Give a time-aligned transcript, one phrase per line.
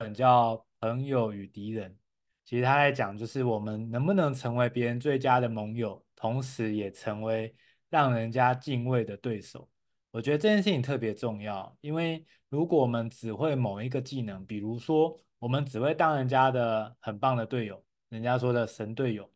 [0.00, 1.90] 本叫《朋友与敌人》，
[2.46, 7.54] 其实他在讲就是我们能不能成为别人最佳的盟友，同时也成为
[7.90, 9.68] 让人家敬畏的对手。
[10.10, 19.30] 我觉得这件事情特别重要，因为如果我们只会某一个技能，比如说我们只会当人家的很棒的队友，人家说的神队友，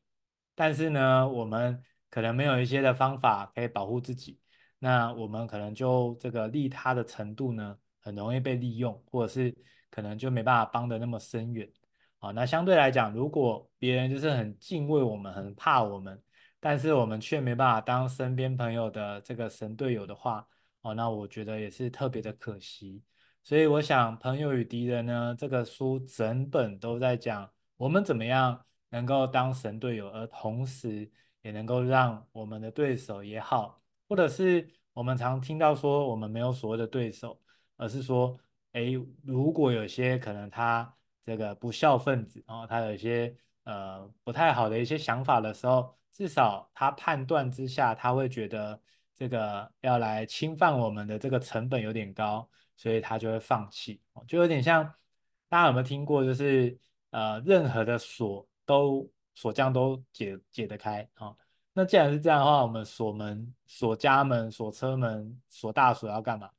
[0.55, 1.79] 但是呢，我们
[2.09, 4.41] 可能没有一些的方法可以保护自己，
[4.79, 9.55] 那我们可能就这个利他的程度呢，很容易被利用，或者是。
[9.95, 11.70] 可能就没办法帮得那么深远，
[12.18, 16.21] 好，那相对来讲，如果别人就是很敬畏我们，很怕我们，
[16.58, 20.44] 但是我们却没办法当身边朋友的这个神队友的话，
[20.82, 23.04] 哦，那我觉得也是特别的可惜。
[23.44, 31.08] 所以我想，《朋友与敌人》呢，这个书整本都在讲我们怎么样能够当神队友，而同时
[31.43, 37.41] 也能够让我们的对手也好，或者是我们常听到说我们没有所谓的对手，
[37.77, 38.36] 而是说。
[38.75, 38.92] 哎，
[39.23, 48.81] 如果有些可能他这个不孝分子，然后他有一些呃不太好的一些想法的时候，至少他判断之下，他会觉得
[49.14, 54.00] 这个要来侵犯我们的这个成本有点高，所以他就会放弃。
[54.27, 54.84] 就有点像
[55.48, 56.77] 大家有没有听过，就是
[57.11, 61.33] 呃任何的锁都锁匠都解解得开啊。
[61.72, 66.50] 那既然是这样的话，我们锁门、锁家门、锁车门、锁大锁要干嘛？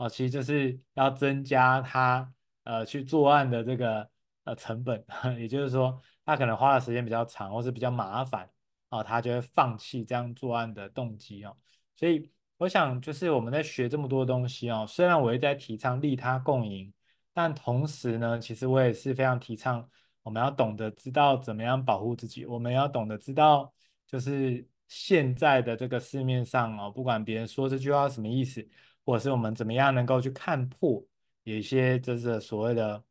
[0.00, 2.32] 哦，其实就是要增加他
[2.64, 4.08] 呃去作案的这个
[4.44, 5.04] 呃成本，
[5.38, 8.48] 也就是说，他可能花的时间比较长，或是比较麻烦，
[8.88, 11.54] 哦，他就会放弃这样作案的动机哦。
[11.96, 16.90] 所以我想，就是我们在学这么多东西哦，虽然我也在提倡利他共赢，
[17.34, 19.86] 但同时呢，其实我也是非常提倡
[20.22, 23.70] 我们要懂得知道怎么样保护自己，我们要懂得知道，
[24.06, 28.66] 就是现在的这个市面上哦，不管别人说这句话什么意思。
[29.10, 31.04] 或者是我们怎么样能够去看破
[31.42, 33.02] 有一些就是所谓的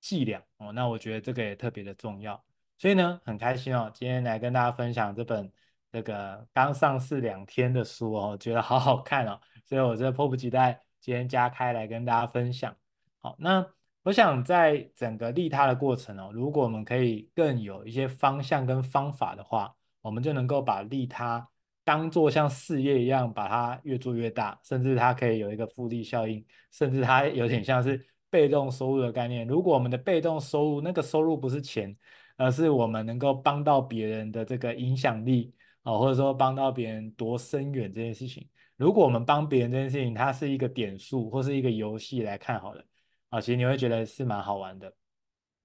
[0.00, 2.42] 伎俩哦，那我觉得这个也特别的重要。
[2.78, 5.52] 所以呢，很开心哦，今天来跟大家分享这本
[5.90, 12.74] 这个刚上市两天的书哦，觉得好好看哦，所以我这迫不及待今天加开来跟大家分享。
[13.20, 13.62] 好，那
[14.04, 21.46] 我想在整个利他的过程哦，如果我们可以更有一些方向跟方法的话，我们就能够把利他。
[21.92, 29.46] 当做像事业一样，把它越做越大，甚至它可以有一个复利效应，甚至它有点像是被动收入的概念。
[29.46, 31.94] 如果我们的被动收入那个收入不是钱，
[32.38, 38.48] 而是我们能够帮到别人的这个影响力啊，或者说帮到别人多深远这件事情。
[38.78, 42.82] 如果我们帮别人这件事情，它是一个点数或是一个游戏来看好了
[43.28, 44.90] 啊，其实你会觉得是蛮好玩的。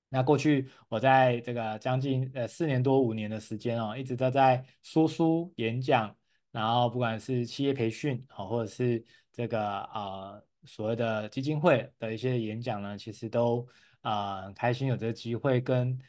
[0.10, 6.16] 那过去我在这个将近呃四年多五年的时间哦，一直都在说书演讲，
[6.52, 9.04] 然后不管是企业培训啊，或者是
[9.34, 13.68] 这个啊、呃、所谓的基金会的一些演讲呢，其实都
[14.02, 16.00] 啊、呃、很开心有这个机会跟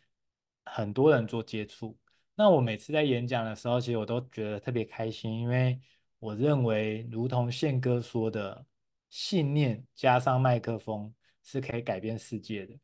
[0.65, 1.99] 很多人做接触。
[2.37, 5.81] 那我每次在演讲的时候，其实我都觉得特别开心，因为
[6.21, 8.65] 我认为如同宪哥说的，
[9.11, 12.75] 信念加上麦克风是可以改变世界的。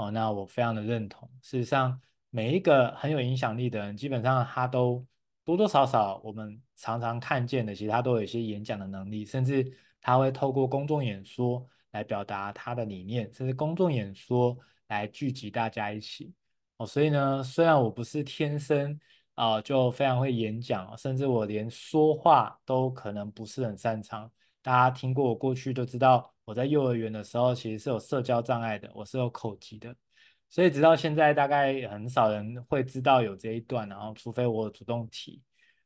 [0.00, 1.28] 哦，那我非常的认同。
[1.42, 2.00] 事实上，
[2.30, 5.04] 每一个很有影响力的人，基本上他都
[5.44, 14.56] 多多少少我们常常看见的，其实他都有一些演讲的能力，甚至他会透过公众演说来表达他的理念，甚至公众演说
[14.88, 16.32] 来聚集大家一起。
[16.78, 18.98] 哦，所以呢，虽然我不是天生
[19.34, 24.30] 啊，就非常会演讲，甚至我连说话都可能不是很擅长。
[24.62, 26.32] 大家听过我过去都知道。
[26.50, 29.94] 我在幼儿园的时候，其实是有社交障碍的，我是有口疾的，
[30.48, 35.40] 所以直到现在大概很少人会知道有这一段，然后除非我主动提，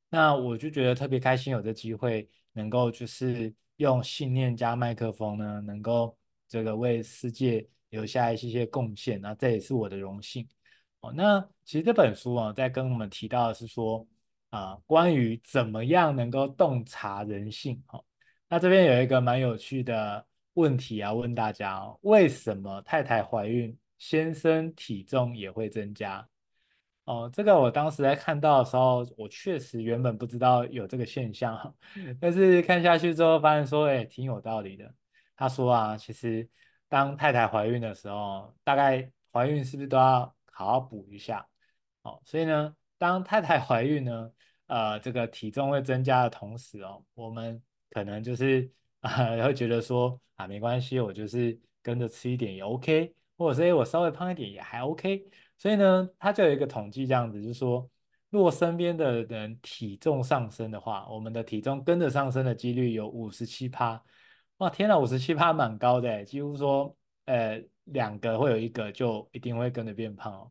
[0.09, 6.17] 那我就觉得特别开心，有这机会能够就是用信念加麦克风呢，能够
[6.49, 10.49] 这个为世界留下一些些贡献，那这也是我的荣幸。
[11.01, 14.07] 哦，那其实这本书啊，在跟我们提到的是说
[14.49, 17.85] 啊，关于怎么样能够洞察人性。
[17.89, 18.03] 哦，
[18.49, 20.27] 那这边有一个蛮有趣的。
[20.55, 26.27] 问题要问大家哦，为什么太太怀孕，先生体重也会增加？
[27.05, 31.75] 哦，这个我当时在看到的时候，我确实原本不知道有这个现象，
[32.21, 34.95] 但是看下去之后发现说，哎，挺有道理的。
[35.37, 36.49] 他说啊，其实
[36.89, 41.47] 当太太怀孕的时候，大概怀孕是不是都要好好补一下？
[42.03, 44.31] 哦，所以呢，当太太 怀孕呢，
[44.67, 47.61] 呃，这个体重会增加的同时哦，我们
[47.91, 48.71] 可能就是。
[49.05, 55.25] 啊， 然后觉得说啊，没关系，我就是跟着吃一点也 OK，或者是我稍微胖一点也还 OK。
[55.59, 57.89] 所以呢，他就有一个统计这样子，就是说，
[58.31, 64.03] 如果身边的人体重上升的话，我们的体重跟着上升的几率有五十七趴。
[64.59, 66.97] 哇，天哪，五十七趴蛮高的，几乎说，
[67.27, 70.51] 呃，两个会有一个就一定会跟着变胖哦。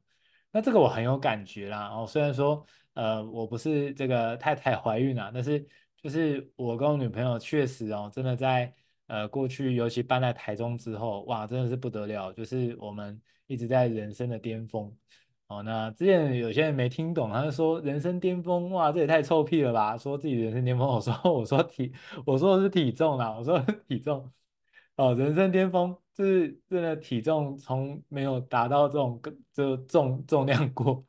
[0.52, 1.90] 那这个我很有感觉啦。
[1.90, 5.66] 哦，虽然说呃我不是这个太太怀孕啦，但是
[6.04, 8.74] 就是我跟我女朋友确实哦，真的在
[9.08, 14.94] 呃过去，尤其搬来台中之后，哇，真的是不得了，就是我们一直在人生的巅峰。
[15.48, 19.98] 哦，那之前有些人没听懂，他就说人生巅峰，哇，这也太臭屁了吧！
[19.98, 21.94] 说自己人生巅峰，我说 我说体，
[22.26, 24.30] 我说的是体重啦，我说体重，
[24.98, 29.22] 哦，人生巅峰就是真的体重从没有达到这种
[29.54, 31.06] 这重重量过。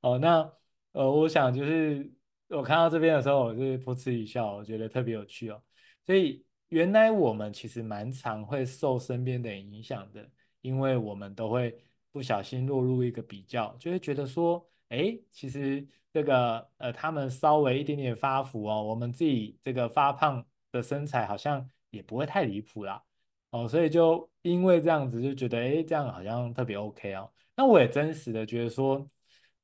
[0.00, 0.50] 哦，那
[0.92, 2.10] 呃，我想就是
[2.56, 5.62] 我看到这边的时候，我就是噗嗤一笑，我觉得特别有趣哦。
[6.06, 10.28] 所以原来我们其实蛮常会受身边的人影响的，
[10.60, 11.76] 因为我们都会。
[12.14, 15.82] 不小心落入一个比较，就会觉得说，哎，其实
[16.12, 23.02] 这个呃，他们稍微一点点发福哦，我们自己这个发胖的身材好像也不会太离谱啦，
[23.48, 27.32] 哦，所以就因为这样子就觉得，哎，这样好像特别 OK 哦。
[27.56, 29.02] 那我也真实的觉得说，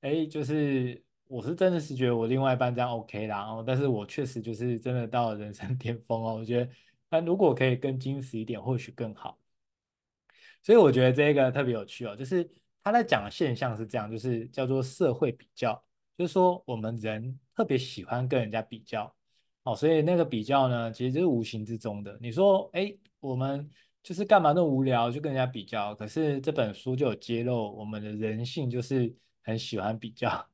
[0.01, 6.71] 哎，就是我是真的是觉得我另外一半这样 OK 啦，哦，但是我确实就是真的到了人生 巅峰哦，我觉得，
[7.11, 9.39] 那如果可以更精实一点，或许更好。
[10.63, 12.51] 所以我觉得这个特别有趣哦，就是
[12.83, 15.83] 他在讲的现象是这样，就是叫做社会比较，
[16.17, 19.15] 就是说我们人特别喜欢跟人家比较，
[19.65, 22.19] 哦，所以那个比较呢，其实就是无形之中的。
[22.21, 23.69] 你说，哎，我们
[24.03, 25.95] 就是干嘛那么无聊就跟人家比较？
[25.95, 30.49] 可是这本书就有揭露，我们的人性就是很喜欢比较。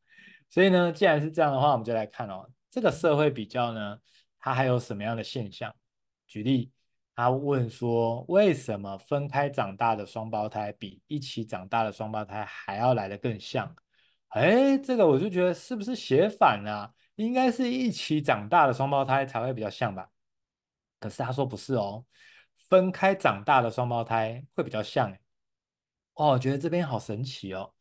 [0.55, 3.99] 所以呢，既然是这样的话，我们就来看哦，这个社会比较呢，
[4.39, 5.75] 它还有什么样的现象？
[6.29, 6.71] 举例。
[7.17, 13.75] 他问说：“为什么分开长大的双胞胎比一起长大的双胞胎还要来得更像？”
[14.31, 16.95] 哎，这个我就觉得是不是写反了？
[17.17, 20.09] 应该是一起长大的双胞胎才会比较像吧？
[21.01, 22.05] 可是他说不是哦，
[22.69, 25.13] 分开长大的双胞胎会比较像。
[26.15, 27.73] 哦，我觉得这边好神奇哦。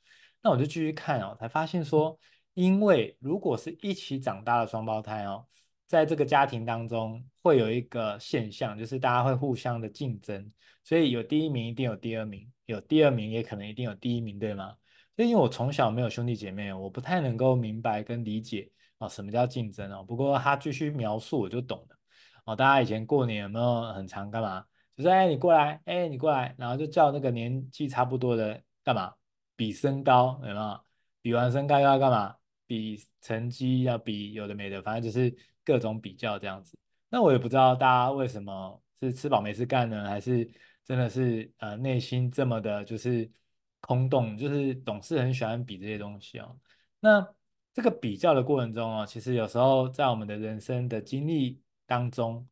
[0.44, 2.20] 那我就继续看哦，才发现说，
[2.54, 5.46] 因为如果是一起长大的双胞胎哦。
[5.86, 10.52] 在这个家庭当中，会有一个现象，就是大家会互相的竞争，
[10.84, 14.76] 所以有第一名一定有第二名，有第二名也可能一定有第一名，对吗？
[15.16, 20.04] 所以因为我从小没有兄弟姐妹，我不太能够明白跟理解哦，什么叫竞争哦。
[20.04, 21.96] 不过他继续描述，我就懂了
[22.46, 22.56] 哦。
[22.56, 24.66] 大家以前过年有没有很常干嘛？
[24.96, 29.14] 就是哎，你过来，哎，你过来，然后就叫那个年纪差不多的干嘛？
[29.56, 30.80] 比身高，有没有？
[31.22, 32.36] 比完身高又要干嘛？
[32.74, 35.36] 比成绩，要比有的没的，反正就是。
[35.66, 36.78] 各种比较这样子，
[37.08, 40.10] 那我也不知道大家为什么是吃饱没事干呢？
[40.10, 40.46] 还是
[40.84, 43.32] 真的是呃内心这么的，就是
[43.80, 46.60] 空洞，就是总是很喜欢比这些东西哦。
[47.00, 47.26] 那
[47.72, 52.46] 这个比较的过程中哦，其实有时候在我们的人生的经历当中，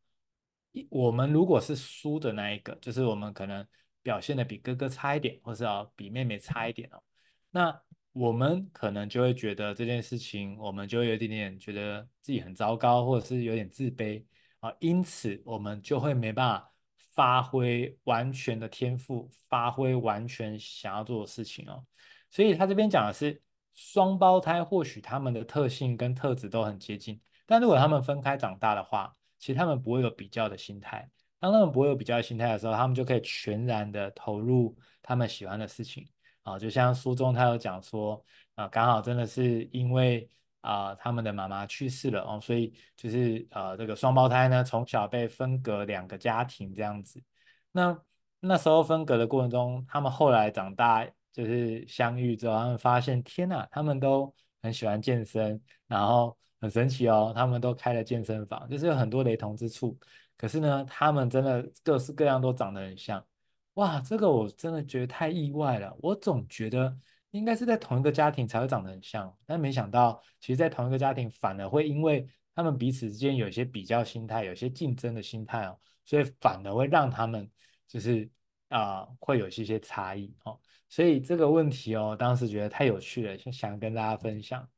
[0.72, 3.62] 一我们如果是输的那一个，就是我们可能
[4.00, 7.02] 表现的比哥哥差一点，或是要比妹妹差一点哦，
[7.50, 7.82] 那。
[8.12, 14.22] 我们可能就会觉得这件事情，我们就有一点点觉得自己很糟糕，或者是有点自卑
[14.60, 16.72] 啊，因此我们就会没办法
[17.14, 21.84] 发挥完全的天赋，发挥完全想要做的事情哦。
[22.30, 23.40] 所以他这边讲的是
[23.74, 31.08] 双胞胎，或许他们的特性跟特质都很接近，但如果他们分开长大的话，其实他们不会有比较的心态。
[31.40, 36.06] 当他们不会有比较的心态的时候，他们就可以全然的投入他们喜欢的事情。
[36.42, 38.24] 啊，就像书中他有讲说，
[38.54, 40.28] 啊，刚好真的是因为
[40.60, 47.22] 啊，他们的妈妈去世了哦，所以就是呃，这个双胞胎呢，从小被分隔两个家庭这样子。
[47.70, 47.98] 那
[48.40, 59.96] 那时候分隔的过程中，他们后来长大，就是相遇之后，他们发现，天呐，他们都很喜欢健身，然后很神奇哦，他们都开了健身房，就是有很多雷同之处。
[60.36, 63.24] 可是呢，他们真的各式各样都长得很像。
[63.74, 65.96] 哇，这个我真的觉得太意外了。
[66.00, 66.94] 我总觉得
[67.30, 77.50] 应该是在同一个家庭才会长得很像，但没想到，其实，在同一个家庭反而会因为他们彼此之间有一些比较心态，有些竞争的心态哦，所以反而会让他们
[77.88, 78.28] 就是
[78.68, 80.58] 啊、会有一些些差异哦。
[80.90, 84.68] 所以这个问题哦，当时觉得太有趣了，想跟大家分享。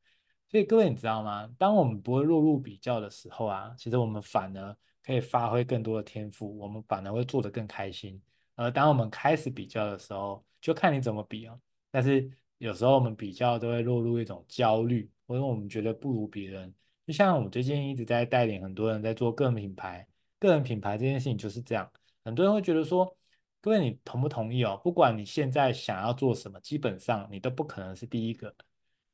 [0.49, 1.49] 所以各位你知道吗？
[1.57, 8.21] 当我们不会落入比较的时候啊，其实我们反而可以发挥更多的天赋，我们反而会做得更开心。
[8.55, 11.59] 而当我们开始比较的时候，就看你怎么比哦。
[11.91, 16.73] 但是有时候我们比较都会落入一种焦虑，或者我们觉得不如别人。
[17.05, 20.07] 就像我最近一直在带领很多人在做个人品牌，
[20.39, 21.89] 个人品牌这件事情就是这样。
[22.23, 23.15] 很多人会觉得说，
[23.61, 24.79] 各位你同不同意哦？
[24.83, 28.53] 不管你现在想要做什么，基本上你都不可能是第一个。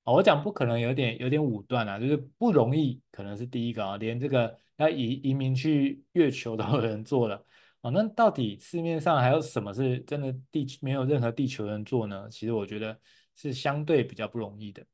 [0.03, 7.43] 哦，我讲不可能有点有点武断啊，就是不容易可能是第一个啊，连这个要移移民去月球都有人做了。
[7.81, 12.27] 哦，那到底市面上还有什么是真的地没有任何地球人做呢？
[12.29, 12.99] 其实我觉得
[13.35, 14.85] 是相对比较不容易的。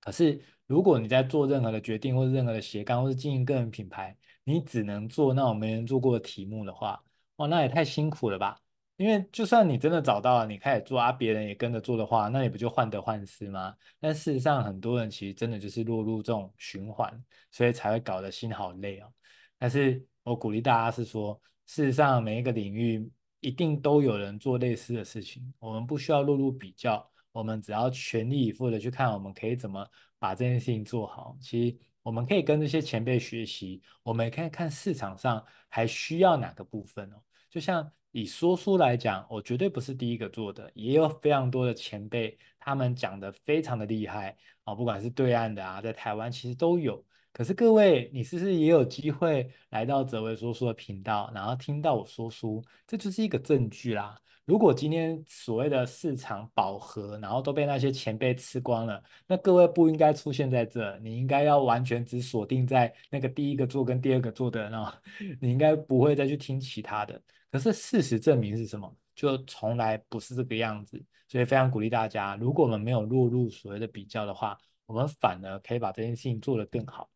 [0.00, 7.02] 可是如果你在做任何的决定，或者任何的斜杠，或是经营个人品牌，你只能做那种没人做过的题目的话，
[7.36, 8.56] 哇，那也太辛苦了吧？
[8.96, 13.74] 因为就算你真的找到了，你开始做啊，别人也跟着做的话，那你不就患得患失吗？
[13.98, 17.12] 但事实上，很多人其实真的就是落入这种循环，
[17.50, 19.12] 所以才会搞得心好累哦。
[19.58, 29.86] 但是我鼓励大家是说，事实上每一个领域一定都有人做类似的事情，我们不需要落入比较，我们只要全力以赴的去看，我们可以怎么
[30.18, 31.36] 把这件事情做好。
[31.40, 37.92] 其实我们可以跟这些前辈学习，我们也可以看市场上还需要哪个部分哦，就像。
[38.12, 47.04] 以说书来讲，我绝对不是第一个做的，也有非常多的前辈，他们讲的非常的厉害啊，不管是对岸的啊，在台湾其实都有。
[47.36, 52.64] 可是各位，你是不是也有机会来到泽维说书的频道，然后听到我说书？
[52.86, 54.18] 这就是一个证据啦。
[54.46, 64.90] 如果今天所谓的市场饱和，然后都被那些前辈吃光了，那各位不应该出现在这，你应该要完全只锁定在那个第一个做跟第二个做的人哦，
[65.38, 67.20] 你应该不会再去听其他的。
[67.52, 68.90] 可是事实证明是什么？
[69.14, 77.06] 就从来不是这个样子，所以非常鼓励大家，如果我们没有落入所谓的比较的话，我们反而可以把这件事情做得更好。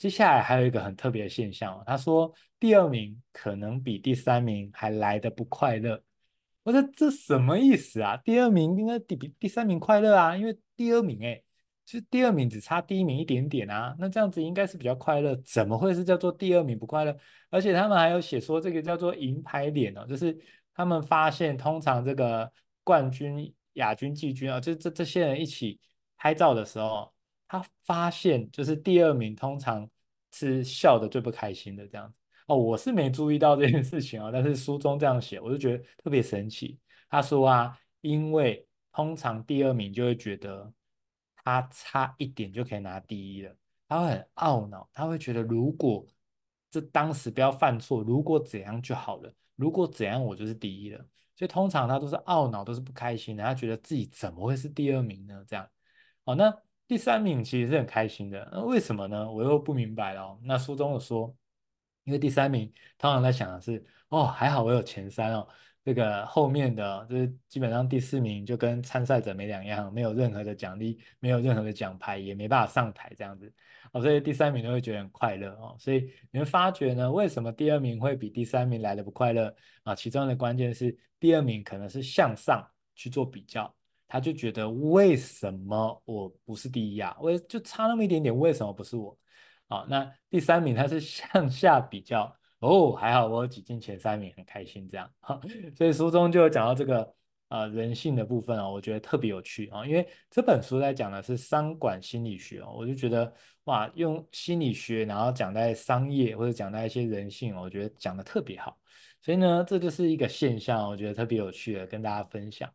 [0.00, 6.02] 接下来还有一个很特别的现象，他说第二名可能比第三名还来得不快乐。
[6.62, 8.16] 我说这什么意思啊？
[8.24, 11.44] 第二名应该比第三名快乐啊，因为第二名诶。
[11.84, 17.14] 其实第二名只差第一名一点点啊，那这样子应该是比较快乐，怎么会是叫做第二名不快乐？
[17.50, 20.34] 而且他们还有写说这个叫做银牌脸哦，就是
[20.72, 22.50] 他们发现通常这个
[22.82, 25.78] 冠军、亚军、季军啊，就这这些人一起
[26.16, 27.12] 拍照的时候，
[27.50, 29.88] 他发现就是第二名通常
[30.30, 32.14] 是笑得最不开心的这样子
[32.46, 36.78] 哦，我是没注意到这件事情啊，但是书中这样写，我就觉得特别神奇。
[37.08, 40.72] 他说啊，因为通常第二名就会觉得。
[41.42, 43.56] 他差一点就可以拿第一了，
[43.88, 46.06] 他会很懊恼，他会觉得如果
[46.70, 50.98] 这当时不要犯错，如果怎样就好了，如果怎样我就是第一了。
[51.34, 55.42] 所以通常他都是懊恼，都是不开心的，他觉得自己怎么会是第二名呢？
[55.48, 55.66] 这样，
[56.26, 56.54] 好，那
[56.90, 59.30] 第三名其实是很开心的，那为什么呢？
[59.30, 60.36] 我又不明白了。
[60.42, 61.32] 那书中有说，
[62.02, 62.66] 因为第三名
[62.98, 65.46] 通常在想的是，哦，还好我有前三哦。
[65.84, 73.54] 这个后面的就是基本上第四名就跟参赛者没两样，没有任何的奖励，没有任何的奖牌，也没办法上台这样子
[73.92, 75.76] 哦，所以第三名都会觉得很快乐哦。
[75.78, 79.54] 所以你会发觉呢，为什么第二名会比第三名来的不快乐
[79.84, 79.94] 啊？
[79.94, 83.72] 其中的关键是第二名可能是向上去做比较，
[84.10, 87.16] 他就觉得为什么我不是第一啊？
[87.20, 89.16] 我就差那么一点点，为什么不是我？
[89.68, 92.36] 好，那第三名他是向下比较。
[92.58, 95.10] 哦，还好我挤进前三名，很开心这样。
[95.20, 95.40] 哈，
[95.74, 97.14] 所以书中就有讲到这个
[97.48, 103.32] 呃人性的部分哦，我觉得特别有趣啊，因为这本书在讲的是商管心理学哦，我就觉得
[103.64, 108.76] 哇，用心理学然后讲在商业或者讲在一些人性，我觉得讲得特别好。
[109.22, 112.70] 所以呢，这就是一个现象，我觉得特别有趣的跟大家分享。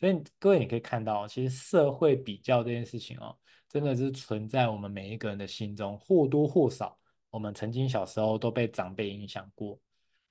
[0.00, 3.36] 所以各位你可以看到，其实社会比较这件事情哦，
[3.68, 6.98] 真的是存在我们每一个人的心中，或多或少。
[7.28, 9.78] 我们曾经小时候都被长辈影响过，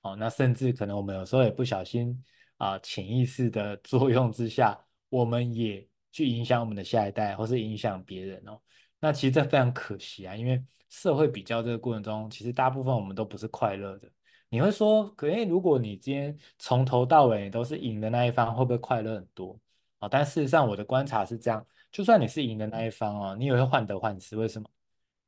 [0.02, 2.20] 哦，那甚至可能我们有时候也不小心
[2.58, 8.60] 啊，潜意识的作用之下，我们也去影响我们的下一代，或是影响别人哦。
[8.98, 14.10] 那其实这非常可惜啊，因为社会比较这个过程中，其实大部分我们都不是快乐的。
[14.50, 19.58] 你会说，可诶，如果你今天从头到尾都是赢的那一方，会不会快乐很多？
[20.00, 24.68] 啊，但事实上我的观察是这样，就算你是赢的那一方哦，你也会患得患失，为什么？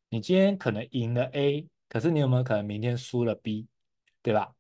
[0.08, 3.66] 你今天可能赢了 A，可是你有没有可能明天输了 B，
[4.22, 4.52] 对吧？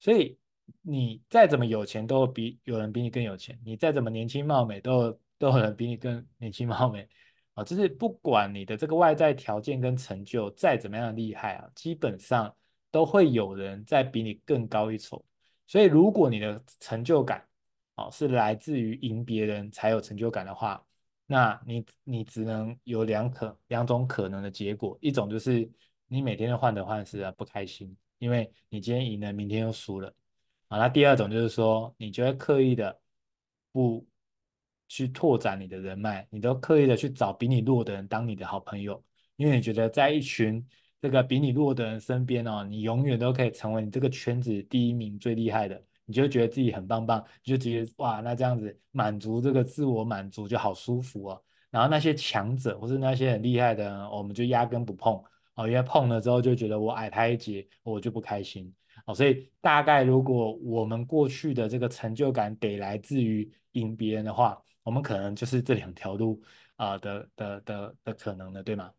[0.00, 0.36] 所以
[0.82, 7.08] 你再怎么有钱，都比有人比你更有钱；你再怎么年轻貌美，都有都有人比你更年轻貌美
[7.54, 7.62] 啊！
[7.62, 12.54] 就是不管你的这个外在条件跟成就再怎么样厉害啊，基本上
[12.90, 15.24] 都会有人在比你更高一筹。
[15.66, 17.46] 所以如果你的成就感
[17.94, 20.82] 啊是来自于赢别人才有成就感的话，
[21.26, 25.70] 那你你只能有两可两种可能的结果，一种就是
[26.06, 30.08] 你每天都患得患失啊，不开心，因为你今天赢了，明天又输了
[30.68, 30.78] 啊。
[30.78, 32.98] 那第二种就是说，你就会刻意的
[33.72, 34.06] 不
[34.88, 39.04] 去拓展你的人脉，你都刻意的去找比你弱的人当你的好朋友，
[39.36, 40.66] 因为你觉得在一群
[41.00, 45.82] 这个比你弱的人身边哦，你永远都可以成为你这个圈子第一名最厉害的。
[46.04, 51.42] 你就觉得自己很棒棒，你就觉得哇，那这样子满足这个自我满足就好舒服哦。
[51.70, 55.22] 然后那些强者或是那些很厉害的，我们就压根不碰
[55.54, 58.72] 哦，因为碰了之后就觉得我矮他一截，我就不开心
[59.04, 66.40] 哦，所以大概如果我们过去的这个成就感得来自于赢别人的话，我们可能就是这两条路
[66.76, 68.90] 啊、的的的的可能的，对吗？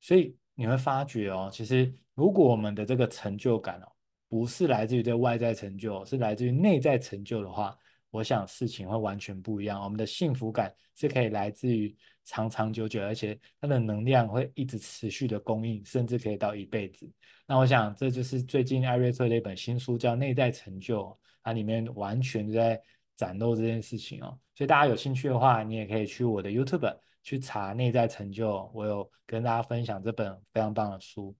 [0.00, 3.86] 所以你会发觉哦，其实如果我们的这个成就感哦，
[4.28, 7.78] 不是来自于这外在成就，是来自于内在成就的话，
[8.10, 9.80] 我想事情会完全不一样。
[9.80, 11.94] 我们的幸福感是可以来自于
[12.24, 17.08] 长长久久，而且它的能量会一直持续的供应，甚至可以到一辈子。
[17.46, 21.02] 那我想这就是最近艾瑞克的一本新书叫《内在成就》，
[21.44, 22.80] 它里面完全在
[23.14, 24.36] 展露这件事情哦。
[24.54, 26.96] 所以大家有兴趣的话，你也可以去我的 YouTube
[27.26, 31.34] 去查《内在成就》，我有跟大家分享这本非常棒的书。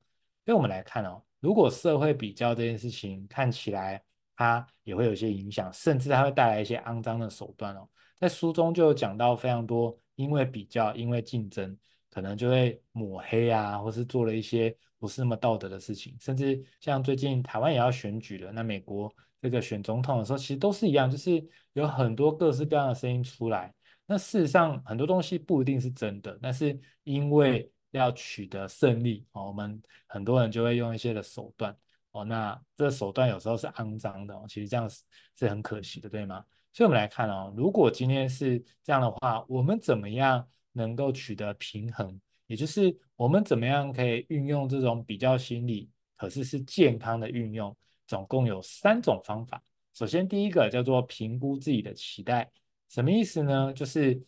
[0.44, 1.22] 所以我们来看哦。
[1.38, 4.02] 如果社会比较这件事情看起来，
[4.34, 7.88] 它也会有些影响，甚至它会带来一些肮脏的手段哦。
[8.18, 11.78] 在书中就有讲到非常多，因为比较，因为竞争，
[12.10, 16.16] 可能就会抹黑啊，或是做了一些不是那么道德的事情。
[16.20, 23.72] 甚至像最近台湾也要选举了，那美国这个选总统的时候，其实都是一样，就是有很多各式各样的声音出来。
[24.06, 31.76] 那事实上很多东西不一定是真的，但是因为要取得胜利哦，我们很多人就会用一些的手段
[32.12, 35.02] 哦，那这手段有时候是肮脏的哦，其实这样是
[35.34, 36.44] 是很可惜的，对吗？
[36.72, 42.20] 所以我们来看哦，如果今天是这样的话，我们怎么样能够取得平衡？
[42.46, 47.76] 也就是我们怎么样可以运用这种比较心理，可是是健康的运用？
[48.06, 49.60] 总共有三种方法。
[49.92, 52.48] 首先第一个叫做评估自己的期待，
[52.88, 53.72] 什么意思呢？
[53.72, 54.22] 就是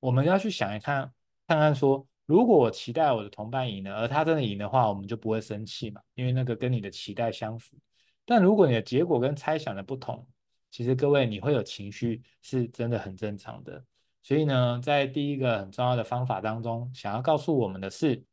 [0.00, 1.12] 我们要去想一看，
[1.46, 2.06] 看看说。
[2.26, 7.76] 如果我期待我的同伴赢了，而他真的赢的话，我们就不会生气嘛，因为那个跟你的期待相符。
[8.24, 10.26] 但如果你的结果跟猜想的不同，
[10.70, 13.84] 其实各位你会有情绪，是真的很正常的。
[14.22, 18.24] 所以呢，在第一个很重要的方法当中，想要告诉我们的是，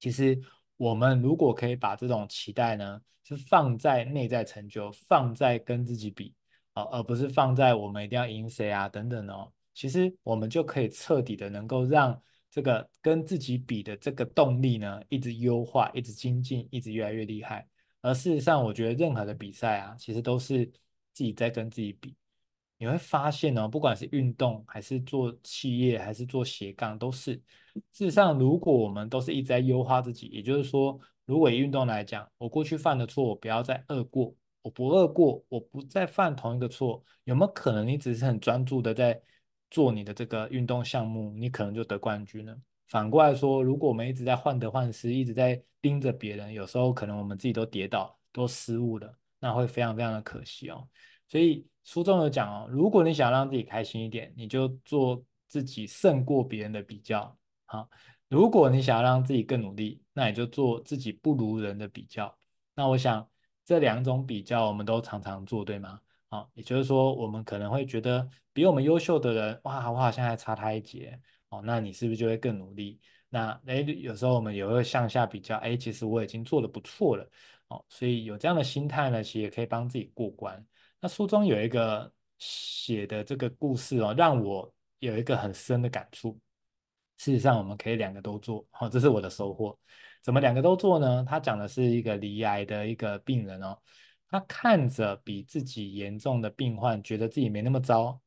[0.00, 0.36] 其实
[0.76, 6.34] 我们如果可以把这种期待呢，是放在内在成就，放在跟自己比
[6.74, 9.52] 啊，而不是放在我们一定要赢谁啊等等哦。
[9.74, 12.20] 其实我们就可以彻底的能够让。
[12.54, 17.66] 这个跟自己比的这个动力呢，一直优化，一直精进，一直越来越厉害。
[18.02, 20.66] 而事实上，我觉得任何的比赛啊，其实都是
[21.14, 22.14] 自己在跟自己比。
[22.76, 27.32] 你会发现哦，不管是运动，还是做企业，还是做斜杠，都是。
[27.90, 39.20] 事实上，如果我们都是一直在优化自己，也就是说，如果运动来讲，我过去犯的错，我不要再恶过，我不饿过，我不再犯同一个错，有没有可能你只是很专注的在？
[39.74, 42.54] 做你的这个运动项目，你可能就得冠军了。
[42.88, 50.86] 反过来说，如果我们一直在患得患失，一直在盯着别人，有时候可能我们自己都跌倒，都失误了，那会非常非常的可惜哦。
[51.26, 57.34] 所以书中有讲哦，如果你想让自己开心一点，你就做自己胜过别人的比较。
[57.64, 57.88] 好，
[58.28, 62.36] 如果你想要让自己更努力，那你就做自己不如人的比较。
[62.74, 63.26] 那我想
[63.64, 66.00] 这两种比较我们都常常做，对吗？
[66.28, 71.20] 好，也就是说，我们可能会觉得比我们优秀的人，哇，我好像还差他一截，
[71.50, 72.98] 哦，那你是不是就会更努力？
[73.28, 77.30] 那诶，有时候我们也会向下比较，诶，其实我已经做得不错了，
[77.68, 80.64] 哦，所以有这样的心态呢，其实也可以帮自己过关。
[81.00, 86.38] 那书中有一个写的这个故事哦，让我有一个很深的感触。
[87.18, 89.78] 事实上，我们可以两个都做，好，这是我的收获。
[90.22, 91.24] 怎么两个都做呢？
[91.28, 93.76] 他讲的是一个罹癌的一个病人哦。
[94.28, 98.18] 他看着比自己严重的病患，觉得自己没那么糟。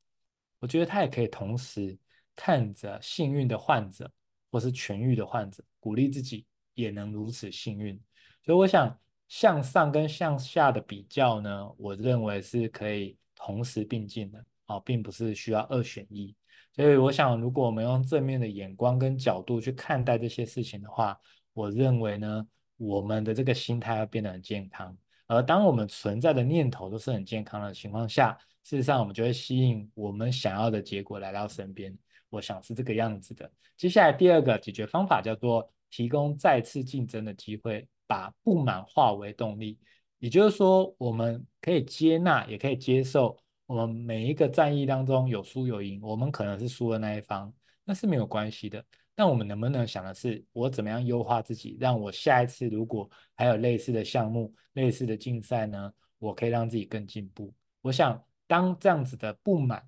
[0.60, 1.98] 我觉得他也可以同时
[2.36, 4.12] 看着幸运的患者，
[4.52, 8.00] 或是痊愈的患者，鼓励自己也能如此幸运。
[8.44, 16.36] 所以我想向上跟向下的比较呢，我认为是可以同时并进的啊，并不是需要二选一。
[16.74, 21.18] 所以我想，如果我们用正面的眼光跟角度去看待这些事情的话，
[21.56, 24.96] 我认为呢，我们的这个心态要变得很健康。
[25.26, 31.98] 而当我们存在的念头都是很健康的情况下，事实上我们就会吸引我们想要的结果来到身边。
[32.30, 33.50] 我想是这个样子的。
[33.78, 39.80] 接下来第二个解决方法叫做提供再次竞争的机会，把不满化为动力。
[40.20, 48.84] 也就是说，我们可以接纳，也可以接受，我们每一个战役当中有输有赢，我们可能是输的那一方，那是没有关系的。
[49.16, 55.94] 但我们能不能想的是，我怎么样优化自己，让我下一次如果还有类似的项目、类似的竞赛呢？
[56.18, 57.54] 我可以让自己更进步。
[57.82, 59.88] 我想，当这样子的不满，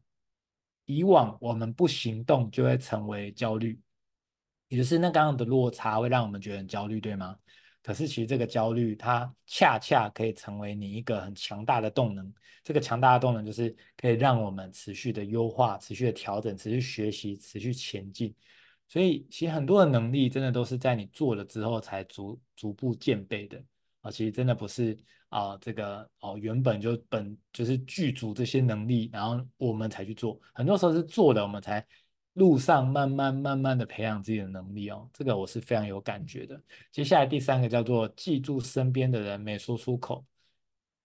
[0.85, 3.79] 以往我们不行动就会成为焦虑，
[4.67, 7.35] 也就是那刚刚的落差会让我们觉得很焦虑，对吗？
[7.81, 12.31] 可是其实这个焦虑，它恰恰可以成为你一个很强大的动能。
[12.63, 18.35] 这个强大的动能就是可以让我们持续的优化、持续的调整、持续学习、持续前进。
[18.89, 23.61] 所以，其实很多的能力真的都是在你做了之后才逐逐步渐备的
[24.01, 24.09] 啊。
[24.09, 24.97] 其实真的不是
[25.29, 30.39] 啊、这个哦原本就本就是具足这些能力，然后我们才去做。
[30.53, 31.85] 很多时候是做了，我们才
[32.33, 35.09] 路上慢慢慢慢的培养自己的能力哦。
[35.11, 36.61] 这个我是非常有感觉的。
[36.91, 40.25] 接下来第三个叫做记住身边的人没说出口，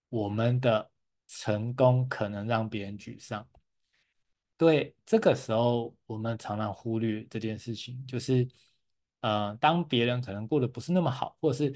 [0.07, 0.89] 我们的
[1.27, 3.45] 成功可能让别人沮丧。
[4.63, 8.47] 对，这个时候我们常常忽略这件事情，就是，
[9.19, 11.75] 呃，当别人可能过得不是那么好，或者是，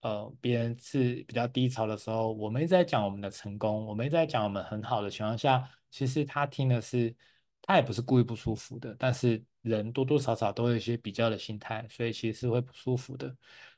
[0.00, 7.14] 呃，别人是比较低潮的时候，我们一直在讲我们的成功，我们一直在讲我们很好的情况下，其实他听的是，
[7.62, 13.32] 他也不是故意不舒服的，但是人多多少少都有一些比较的心态，所以其实是会不舒服的。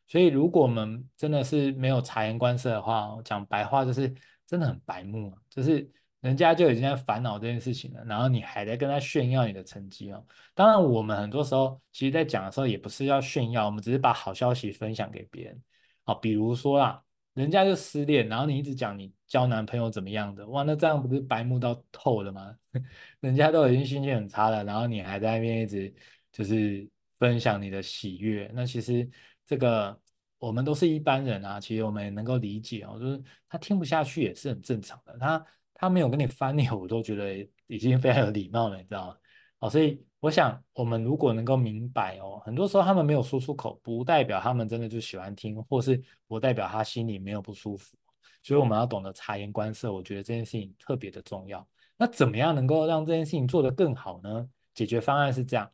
[0.06, 4.14] 所以如果我们真的是没有察言观色的话，讲白话就是
[4.46, 5.92] 真的很白目，就是。
[6.26, 10.26] 人家就已经在烦恼这件事情了，然后你还在跟他炫耀你的成绩哦。
[10.54, 15.62] 当然，我们很多时候其实在讲的时候也不是要炫耀，我们只是把好消息分享给别人。
[16.02, 17.00] 好，比如说啦，
[17.34, 22.52] 人家就失恋，然后你一直讲你交男朋友怎么样的，哇，那这样不是白目到透了吗？
[23.20, 25.94] 人家都已经心情很差了，然后你还在那边一直
[26.32, 26.88] 就是
[27.20, 29.08] 分享你的喜悦，那其实
[29.46, 29.96] 这个
[30.40, 35.46] 我们都是一般人啊，其实我们也能够理解哦，就是他听不下去也是很正常的，他。
[35.78, 39.16] 他没有跟你翻脸，我都觉得已经非常有礼貌了，你知道吗？
[39.60, 47.96] 哦，所以我想，我们如果能够明白哦，很多时候他们没有说出口，不代表他们真的就喜欢听，或是不代表他心里没有不舒服。
[48.42, 51.66] 所以我们要懂得察言观色，我觉得这件事情特别的重要。
[51.96, 54.48] 那怎么样能够让这件事情做得更好呢？
[54.74, 55.70] 解决方案是这样：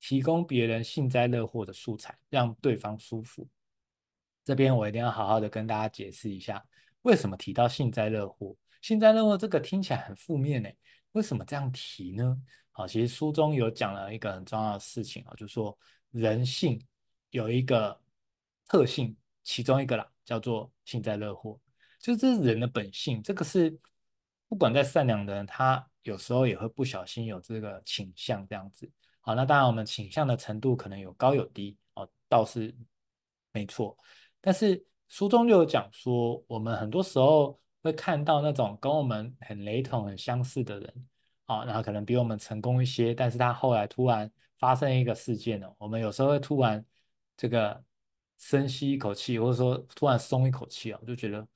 [0.00, 3.46] 提供别人幸灾乐祸的素材，让对方舒服。
[4.44, 6.62] 这边我一定要好好的跟大家解释一下，
[7.02, 8.56] 为什么提到幸灾乐祸。
[8.80, 10.68] 幸灾乐祸这个听起来很负面呢，
[11.12, 12.36] 为什么这样提呢？
[12.72, 15.76] 好，其实书中有讲了一个很重要的事情啊，就是说
[16.12, 16.82] 人性
[17.30, 18.00] 有一个
[18.66, 21.60] 特性，其中一个啦叫做幸灾乐祸，
[21.98, 23.22] 就是这是人的本性。
[23.22, 23.78] 这个是
[24.48, 28.90] 不管在善良的人，他有时候也会不小心有这个倾向这样子。
[29.20, 32.74] 好，那当然我们倾向的程度可能有高有低哦，倒是
[33.52, 33.94] 没错。
[34.40, 37.60] 但是书中就有讲说，我们很多时候。
[37.82, 41.08] 会看到那种跟我们很雷同、很相似的人，
[41.46, 46.84] 啊，然后可能比我们成功一些，但是他后来突然发生一个事件了，我们有时候会突然
[47.36, 47.82] 这个
[48.38, 51.46] 深吸一口气，或者说突然松一口气啊，就觉得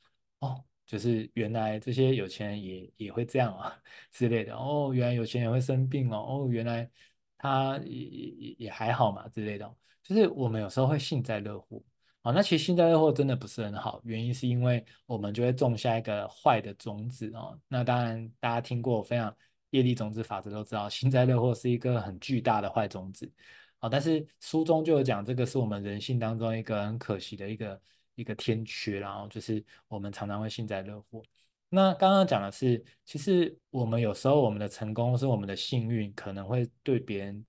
[0.40, 3.76] 哦，就是原来这些有钱人也也会这样啊
[4.10, 6.90] 之类的，哦，原来有钱人会生病哦，哦，原来
[7.38, 11.82] 他也也也还好嘛之类的，就是我们有时候会幸灾乐祸。
[12.24, 17.60] 好，那其实幸灾乐祸真的不是很好，原因是因为我们就会种下一个坏的种子哦。
[17.68, 19.36] 那当然，大家听过非常
[19.72, 23.30] 业力种子法则都知道，幸灾乐祸是一个很巨大的坏种子。
[23.78, 27.82] 好，但是书中就有讲，这个是我们人性当中一个很可惜的一个
[28.14, 31.22] 一个天缺，然后就是我们常常会幸灾乐祸。
[31.68, 37.44] 那刚刚讲的是，其实我们有时候我们的成功是我们的幸运，可能会对别人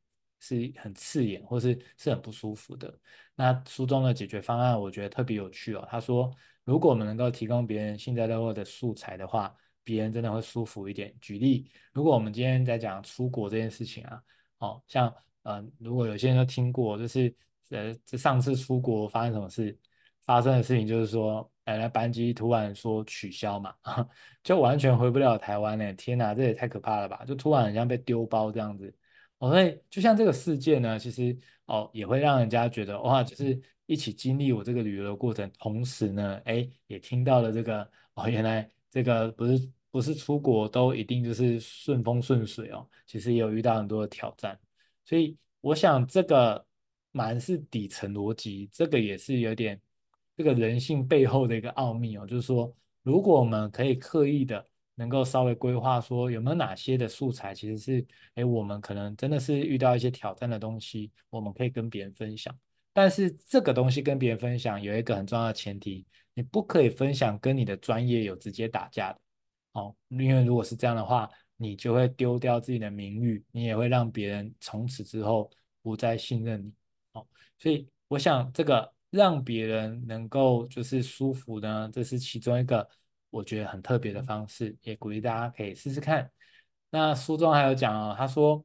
[0.47, 2.93] 是很刺眼，或是是很不舒服的。
[3.35, 5.87] 那书中的解决方案，我觉得特别有趣哦。
[5.89, 6.31] 他说，
[6.63, 11.13] 如果我们能够提供别人幸灾乐祸的素材的话，别人真的会舒服一点。
[11.19, 14.21] 举例，如果我们今天在讲出国这件事情啊，
[14.59, 15.11] 哦，像
[15.43, 17.35] 呃，如果有些人都听过，就是
[17.71, 19.77] 呃，这上次出国发生什么事，
[20.21, 23.75] 发生的事情就是说，呃，那班机突然说取消嘛，
[24.43, 25.93] 就完全回不了台湾呢。
[25.93, 27.25] 天哪，这也太可怕了吧！
[27.25, 28.95] 就突然很像被丢包这样子。
[29.39, 44.57] 哦，所以就像这个事件呢，其实哦也会让人家觉得哇，就是一起经历我这个旅游的过程，同时呢，哎，也听到了这个哦，原来这个不是不是出国都一定就是顺风顺水哦，其实也有遇到很多的挑战。
[45.03, 46.65] 所以我想这个
[47.11, 49.79] 蛮是底层逻辑，这个也是有点
[50.37, 54.65] 这个人性背后的一个奥秘哦，就是说如果我们可以刻意的。
[54.95, 58.05] 能够稍微规划说有没有哪些的素材，其实是，
[58.35, 62.57] 哎，我们可能真的是遇到一些挑战的东西，我们可以跟别人分享。
[62.93, 69.19] 但是这个东西跟别人分享有一个很重要的前提，你不可以分享跟你的专业有直接打架的，
[69.73, 76.73] 哦，因为如果是这样的话，你就会丢掉自己的名誉，你也会让别人从此之后不再信任你，
[77.11, 77.27] 哦，
[77.59, 82.87] 所以我想这个让别人能够就是舒服呢，这是其中一个。
[83.35, 86.31] 我觉得很特别的方式，也鼓励大家可以试试看。
[86.89, 88.63] 那书中还有讲哦，他说，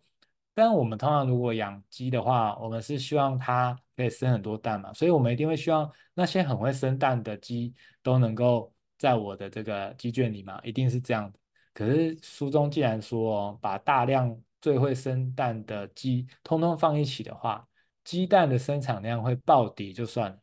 [0.55, 11.39] 但我们通常如果养鸡的话，我们是希望它可以生很多蛋嘛，所以我们一定会希望那些很会生蛋的鸡都能够在我的这个鸡圈里嘛，一定是这样的。
[11.75, 17.67] 可是书中既然说哦，把大量最会生蛋的鸡通通放一起的话，
[18.05, 20.39] 鸡蛋的生产量会暴跌就算了，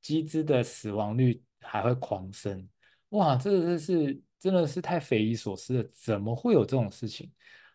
[0.00, 2.68] 鸡只的死亡率还会狂升。
[3.12, 7.30] 哇，这个是真的是太匪夷所思了，怎么会有这种事情？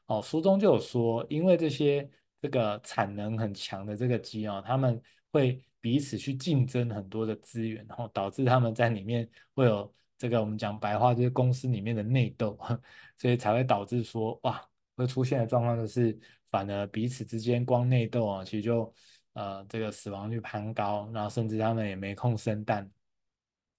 [0.08, 2.10] 哦，书中就有说，因为这些
[2.42, 5.00] 这个产能很强的这个鸡哦，他们
[5.32, 12.58] 会彼此去竞争很多的资源，然后导致他们在里面会有这个我们讲白话就是公司里面的内斗，
[13.16, 18.92] 所以才会导致说哇，会出现的状况就是，反而彼此之间光内斗啊，其实就
[19.34, 22.90] 呃这个死亡率攀高，然后甚至他们也没空生蛋，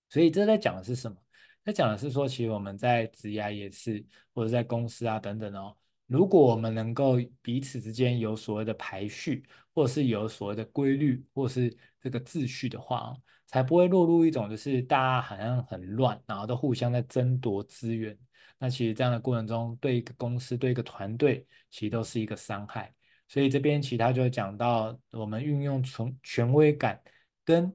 [0.09, 1.17] 所以这在讲的是什么？
[1.69, 4.03] 他讲的是说，其实我们在职涯也是，
[4.33, 5.77] 或者在公司啊等等哦。
[6.07, 18.19] 如果我们能够彼此之间有所谓的排序，或者是有所谓的规律，或是这个秩序的话，才不会落入一种就是大家好像很乱，然后都互相在争夺资源。
[18.59, 22.91] 那其实这样的过程中，对一个公司、对一个团队，其实都是一个伤害。
[23.29, 26.99] 所以这边其他就讲到，我们运用权权威感
[27.45, 27.71] 跟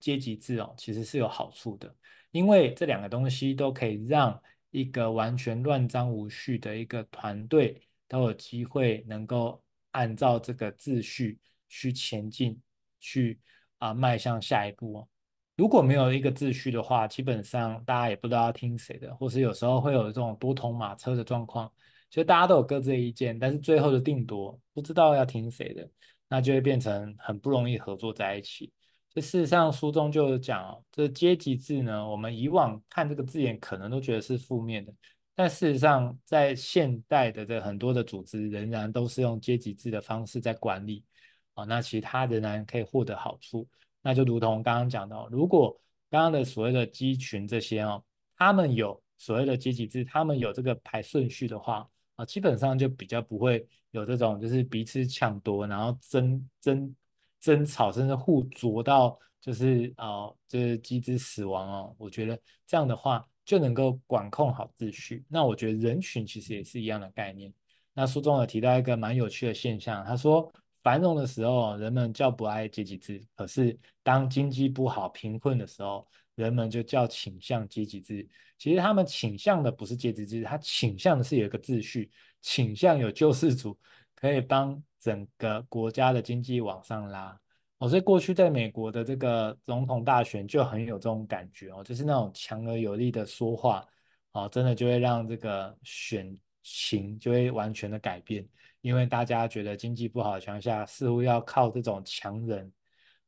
[0.00, 1.94] 阶级制哦，其实是有好处的，
[2.34, 4.38] 因为这两个东西都可以让。
[4.76, 12.60] 一个完全乱章无序的一个团队都有机会能够按照这个秩序去前进，
[12.98, 13.38] 去
[13.78, 15.08] 啊迈向下一步哦。
[15.56, 21.72] 如果没有一个秩序的话，基本上大家也不知道要听谁的，或是有时候会有这种多头马车的状况，
[22.10, 25.88] 其实大家都有各自的意见，但是最后的定夺不知道要听谁的，
[26.28, 28.72] 那就会变成很不容易合作在一起。
[29.14, 34.92] 这事实上，书中就有讲哦，这阶级制呢，我们以往看这个字眼，可能都觉得是负面的，
[35.36, 41.04] 但事实上，在现代的这很多的组织，仍然都是用阶级制的方式在管理
[41.54, 41.66] 啊、哦。
[41.66, 43.68] 那其他仍然可以获得好处。
[44.02, 48.04] 那就如同刚刚讲到，如果刚刚的所谓的鸡群这些哦，
[48.36, 56.92] 他们有所谓的阶级制，他们有这个排顺序的话啊、基本上就比较不会有这种就是彼此抢夺，然后争争。
[57.44, 61.94] 争吵甚至互啄到就是哦，就是鸡只死亡哦。
[61.98, 65.22] 我觉得这样的话就能够管控好秩序。
[65.28, 67.52] 那我觉得人群其实也是一样的概念。
[67.92, 70.50] 那书中有提到一个蛮有趣的现象，他说
[70.82, 78.26] 繁荣的时候人们较不爱阶级制，可是当经济不好、贫困的时候，人们就较倾向阶级制。
[78.56, 83.78] 其实他们倾向的不是阶级制，他倾向的是有一个秩序，倾向有救世主
[84.14, 84.82] 可以帮。
[85.04, 87.38] 整个国家的经济往上拉，
[87.76, 93.86] 哦，所以过去在美国的这个总统大选就很有这种感觉哦，就是那种强而有力的说话，
[94.32, 98.48] 哦，真的就会让这个选情就会完全的改变，
[98.80, 102.72] 因为大家觉得经济不好的情况下，似乎要靠这种强人，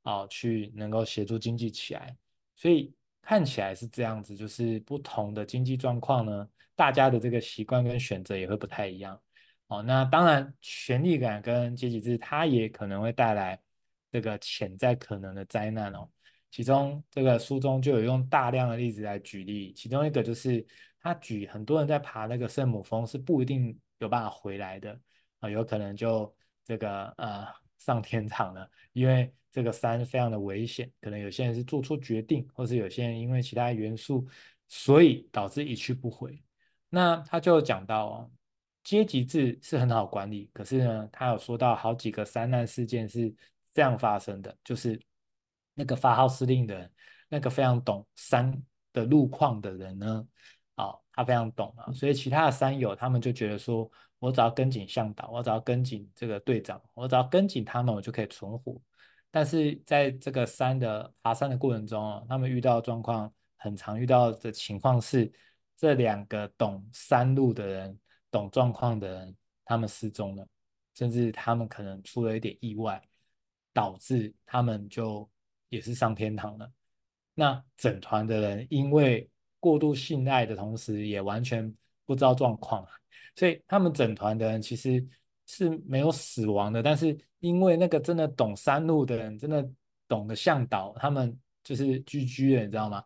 [0.05, 2.17] 哦，去能够协助经济起来，
[2.55, 9.21] 所以看起来是这样子，就是不同的经济状况呢，大家的这个习惯跟选择也会不太一样。
[9.69, 13.61] 哦，那当然，权力感跟阶级制，它也可能会带来
[14.13, 16.09] 这个潜在可能的灾难哦。
[16.53, 20.65] 其中，这个书中就有用大量的例子来举例，其中一个就是
[21.01, 24.97] 他举很多人在爬那个圣母峰是不一定有办法回来的
[25.41, 26.33] 啊，有可能就
[26.65, 27.45] 这个呃
[27.79, 34.25] 上天堂了，因为这个山非常的危险，可能有些人是做出决定，或是有些人因为其他元素，
[34.69, 36.41] 所以导致一去不回。
[36.89, 38.31] 那他就讲到哦。
[38.87, 43.35] 阶级制是很好管理，可是呢，他有说到好几个山难事件是
[43.73, 44.97] 这样发生的，就是
[45.75, 46.93] 那个发号施令的人，
[47.29, 50.25] 那个非常懂山的路况的人呢，
[50.77, 58.81] 啊、哦，他非常懂啊，所以其他的山友他们就觉得说，我只要跟紧向导，我只要跟紧这个队长，我只要跟紧他们，我就可以存活。
[59.33, 65.29] 但是在这个山的爬山的过程中啊，他们遇到的状况，很常遇到的情况是，
[65.77, 67.99] 这两个懂山路的人。
[68.37, 70.47] 懂状况的人，他们失踪了，
[70.95, 73.03] 甚至他们可能出了一点意外，
[73.73, 75.27] 导致他们就
[75.71, 76.71] 也是上天堂了。
[77.33, 79.27] 那整团的人因为
[79.59, 82.87] 过度信赖的同时，也完全不知道状况，
[83.35, 85.03] 所以他们整团的人其实
[85.47, 86.83] 是没有死亡的。
[86.83, 89.67] 但是因为那个真的懂山路的人，真的
[90.07, 93.03] 懂得向导，他们就是 GG 了，你知道吗？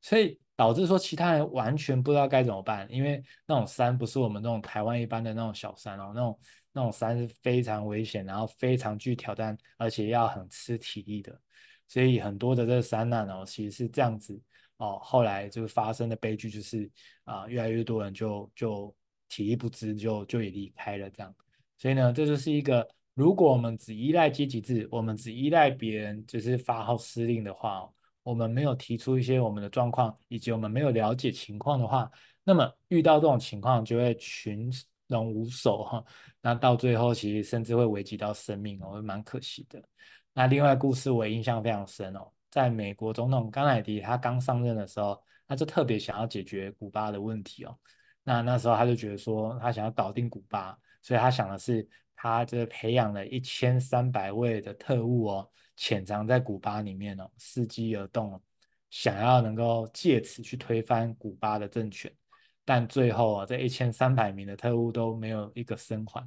[0.00, 0.40] 所以。
[0.60, 6.38] 导致说其他人完全不知道该怎么办，因为那种山不是我们那种台湾一般的那种小山哦，那种
[6.70, 11.40] 那种山是非常危险，然后非常具挑战，而且要很吃体力的，
[11.88, 14.38] 所以很多的这个山难哦，其实是这样子
[14.76, 16.90] 哦，后来就发生的悲剧就是
[17.24, 18.94] 啊，越来越多人就就
[19.30, 21.34] 体力不支，就就也离开了这样，
[21.78, 27.94] 所以呢，这就是一个如果我们只依赖阶级制，我们只依赖别人就是发号施令的话哦。
[28.22, 32.10] 我们没有提出一些我们的状况，以及我们没有了解情况的话，
[32.44, 34.70] 那么遇到这种情况就会群
[35.08, 36.04] 龙无首哈。
[36.40, 39.82] 那到最后其实甚至会危及到生命哦，会蛮可惜的。
[40.32, 47.76] 那另外故事我印象非常深哦，在美国总统甘乃迪他刚上任的时候，他就特别想要解决古巴的问题哦。
[48.22, 58.38] 那那时候他就觉得说，他想要搞定古巴，所以他想的是，他就培养了一千三百位的特务哦，潜藏在古巴里面哦，伺机而动，
[58.90, 62.12] 想要能够借此去推翻古巴的政权。
[62.66, 66.22] 但最后啊，这一千三百名的特务都没有一个生还。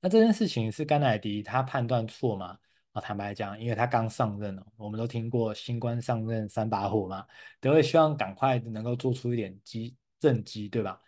[0.00, 2.58] 那这件事情是甘乃迪他判断错吗？
[2.92, 7.26] 啊，坦白讲，因为他刚上任哦，我们都听过新官上任三把火嘛，
[7.58, 11.00] 都会希望赶快能够做出一点绩政绩，对吧？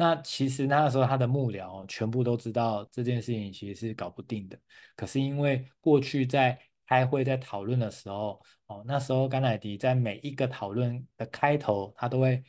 [0.00, 4.58] 那其实那个时候他的幕僚全部都知道这件事情其实是搞不定的，
[4.96, 12.42] 可是因为过去在开会在讨论的时候，哦，那时候甘乃迪在每一个讨论的开头，他都会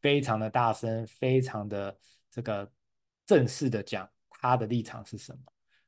[0.00, 1.98] 非常的大声，非常的
[2.30, 2.70] 这个
[3.26, 5.40] 正式的讲他的立场是什么。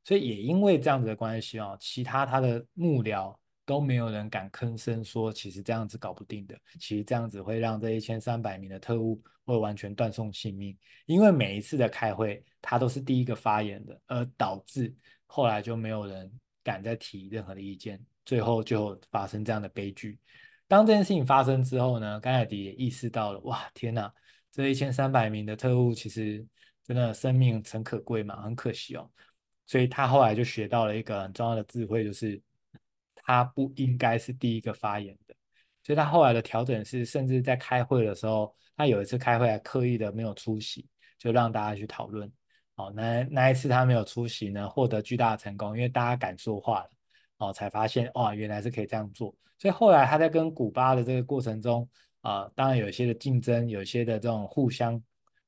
[0.02, 3.37] 所以也因为这样子的关系哦，其他他的幕僚
[3.68, 10.74] 都没有人敢吭声说，其实这样子搞不定的，其实这样子会让这一千三百名的特务会完全断送性命。
[11.04, 14.90] 因为每一次的开会，他都是第一个发言的，而导致
[15.26, 16.32] 后来就没有人
[16.64, 20.18] 敢再提任何的意见，最后就发生这样的悲剧。
[20.66, 24.10] 当这件事情发生之后呢，甘乃迪也意识到了，哇，天哪，
[24.50, 26.42] 这一千三百名的特务其实
[26.84, 29.10] 真的生命诚可贵嘛，很可惜哦。
[29.66, 32.40] 所以他后来就学到了一个很重要的智慧，就是
[33.28, 35.34] 他不应该是第一个发言的。
[35.82, 40.88] 所以他后来的调整是，甚至在开会的时候，他有一次开会还刻意的没有出席，
[41.18, 42.30] 就让大家去讨论。
[42.76, 46.90] 哦，那那一次他没有出席呢，获得巨大的成功，因为大家敢说话了，
[47.36, 49.34] 哦，才发现哇，原来是可以这样做。
[49.58, 51.86] 所以后来他在跟古巴的这个过程中，
[52.22, 54.98] 啊、呃，当然有一些的竞争，有一些的这种互相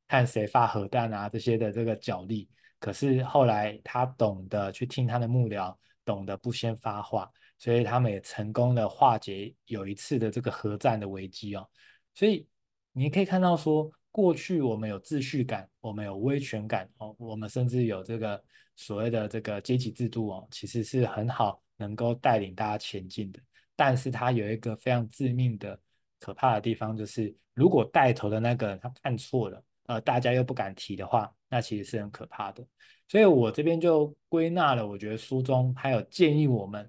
[0.07, 2.47] 看谁发核弹啊这些的这个角力。
[2.79, 11.65] 可是后来他懂得去听他的幕僚，懂得不先发话，所以他们也成功的化解有一次的这个核战的危机哦。
[12.13, 12.45] 所以
[12.91, 18.43] 你可以看到说，过去我们有秩序感，我们有威权感哦，我们甚至有这个
[18.75, 23.39] 所谓的这个阶级制度哦，其实是很好能够带领大家前进的。
[23.77, 25.79] 但是它有一个非常致命的
[26.19, 29.63] 可怕的地方，就是如果带头的那个人他看错了。
[29.87, 32.65] 呃，大家又不敢提的话，那其实是很可怕的。
[33.09, 36.89] 所以我这边就归纳了，我觉得书中还有建议我们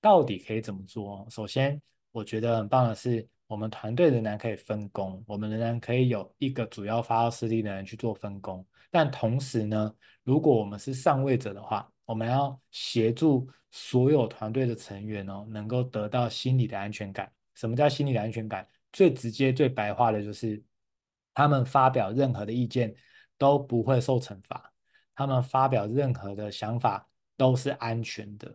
[0.00, 1.26] 到底可以怎么做。
[1.30, 1.80] 首先，
[2.12, 8.66] 我觉得很棒的是，我们团队仍然可以分工，我们仍然可以有一个主要发号施令的人去做分工。
[8.90, 17.32] 但同时呢，如果我们是上位者的话，我们要协助所有团队的成员哦，能够得到心理的安全感。
[17.54, 18.66] 什么叫心理的安全感？
[18.92, 20.62] 最直接、最白话的就是。
[21.32, 22.92] 他们发表任何的意见
[23.38, 24.70] 都不会受惩罚，
[25.14, 28.54] 他们发表任何的想法都是安全的。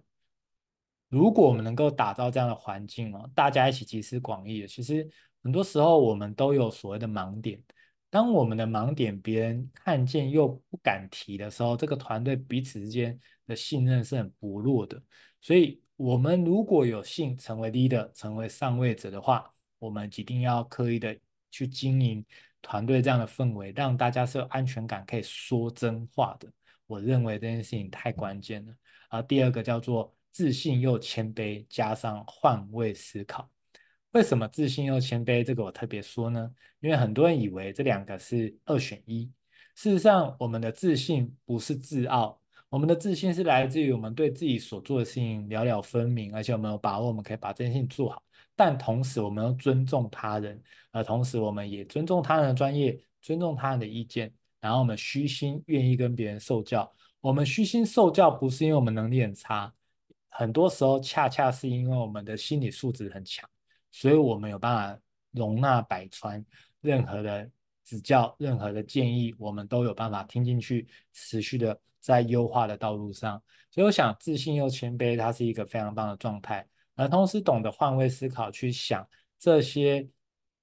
[1.16, 5.10] 如果我们能够打造这样的环境哦，大家一起集思广益，其实
[5.42, 7.64] 很多时候我们都有所谓的盲点。
[8.10, 15.02] 当我们的盲点别人看见又不敢提的时候，这个团队彼此之间的信任是很薄弱的。
[15.40, 19.50] 所以，我们如果有幸成为 leader，成为上位者的话，
[19.80, 21.18] 我们一定要刻意的
[21.50, 22.26] 去经营。
[22.62, 26.52] 团队这样的氛围，让大家是有安全感，可以说真话的。
[26.88, 28.74] 我认为这件事情太关键了。
[29.10, 33.50] 而第二个叫做自信又谦卑，加上换位思考。
[34.12, 35.42] 为什么自信又谦卑？
[35.42, 36.52] 这个我特别说呢？
[36.82, 39.32] 因为很多人以为这两个是二选一。
[39.76, 48.22] 事实上，我们的自信不是自傲，我们的自信是来自于我们对自己所做的事情了了分明，而且我们有把握，我们可以把这件事情做好。
[48.58, 54.34] 但同时，我们要尊重他人，而同时，我们也尊重他人的专业，尊重他人的意见。
[54.60, 56.92] 然后，我们虚心愿意跟别人受教。
[57.22, 59.74] 我们虚心受教，不是因为我们能力很差，
[60.38, 63.50] 很多时候恰恰是因为我们的心理素质很强，
[63.90, 66.46] 所以我们有办法容纳百川，
[66.82, 67.50] 任何的
[67.86, 73.42] 指教、任何的建议，我们都有办法听进去，持续的在优化的道路上。
[73.72, 76.68] 所以，我想自信又谦卑，它是一个非常棒的状态。
[76.96, 79.08] 而同时懂得换位思考，去想
[79.40, 80.06] 这些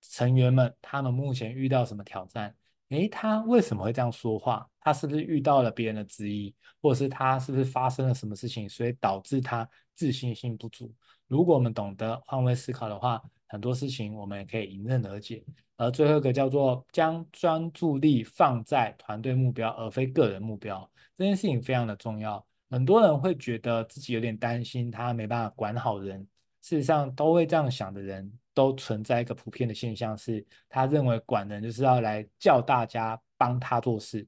[0.03, 2.55] 成员们他们目前遇到什么挑战？
[2.93, 4.69] 诶，他为什么会这样说话？
[4.81, 10.93] 他是不是遇到了别人的质疑，或者是他是不是发生了什么事情，所以导致他自信心不足？
[11.27, 15.43] 如果我们懂得换位思考的话，很多事情我们也可以迎刃而解。
[15.79, 22.45] 而最后一个叫做将专注力放在团队目标，而非个人目标，这件事情非常的重要。
[22.69, 26.27] 很多人会觉得自己有点担心，他没办法管好人。
[26.63, 34.27] 事实上，都会这样想的人，都存在一个普遍的现象，是他认为管人就是要来叫大家帮他做事，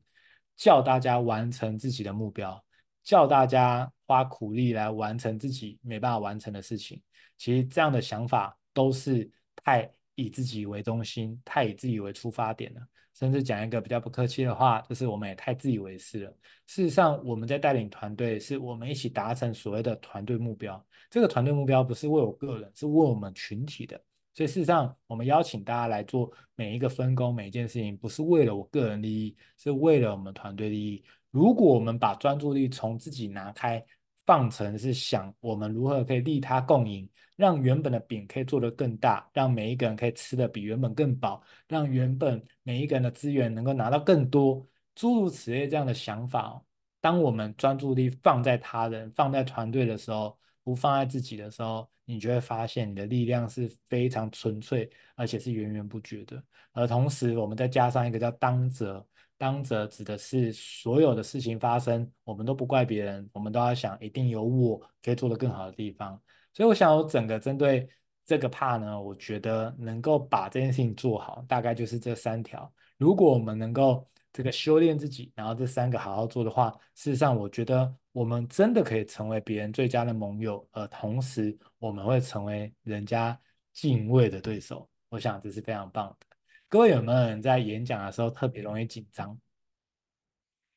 [0.57, 2.62] 叫大家完成自己的目标，
[3.05, 7.01] 叫大家花苦力来完成自己没办法完成的事情。
[7.39, 9.30] 其实这样的想法都是
[9.64, 12.80] 太以自己为中心，太以自己为出发点了。
[13.15, 16.31] 甚至讲一个比较不客气的话，就是我们也太自以为是了。
[16.67, 20.85] 事实上，我们在带领团队，是我们一起达成所谓的团队目标。
[21.09, 24.01] 这个团队目标不是为我个人，是为我们群体的。
[24.35, 31.05] 所以事实上，我们邀请大家来做每一个分工、每一件事情，不是为了我个人利益，是为了我们团队利益。
[31.31, 33.85] 如果我们把专注力从自己拿开，
[34.27, 46.62] 放成是想我们如何可以利他共赢，让原本的饼可以做得更大，让每一个人可以吃得比原本更饱，让原本每一个人的资源能够拿到更多，诸如此类这样的想法。
[47.01, 56.43] 当我们专注力放在他人、放在团队的时候，不放在自己的时候，你就会发现你的力量是非常纯粹，而且是源源不绝的。
[56.72, 59.07] 而同时，我们再加上一个叫当责。
[59.37, 66.20] 当责指的是所有的事情发生，我们都不怪别人，我们都要想，一定有我可以做得更好的地方。
[66.53, 67.89] 所以，我想我整个针对
[68.24, 72.72] 这个 part 呢，我觉得能够把这件事情做好，大概就是这三条。
[72.97, 83.39] 如果我们能够这个修炼自己，然后这三个好好做的话，事实上，我觉得我们真的可以成为别人最佳的盟友，而同时我们会成为人家
[83.72, 84.89] 敬畏的对手。
[85.09, 86.34] 我想这是非常棒的。
[86.75, 89.39] 各位有没有人在演讲的时候特别容易紧张？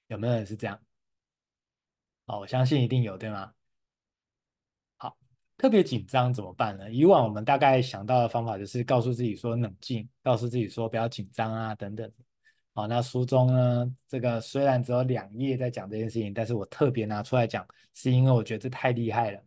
[0.10, 0.80] 有没有人是这样？
[2.28, 3.52] 哦，我相信一定有，对吗？
[4.98, 5.18] 好，
[5.58, 6.92] 特别紧张怎么办呢？
[6.92, 12.12] 以往我们大概想到的方法就是告诉自己说冷静，告诉自己说不要紧张啊，等等。
[12.76, 19.44] 好，那书中呢，这个虽然只有两页在讲这件事情，但是我特别拿出来讲，是因为我觉得这太厉害了。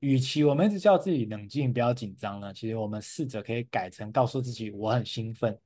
[0.00, 5.58] 与其我们一直叫自己冷静，不要紧张呢，其实我们试着可以改成告诉自己我很兴奋。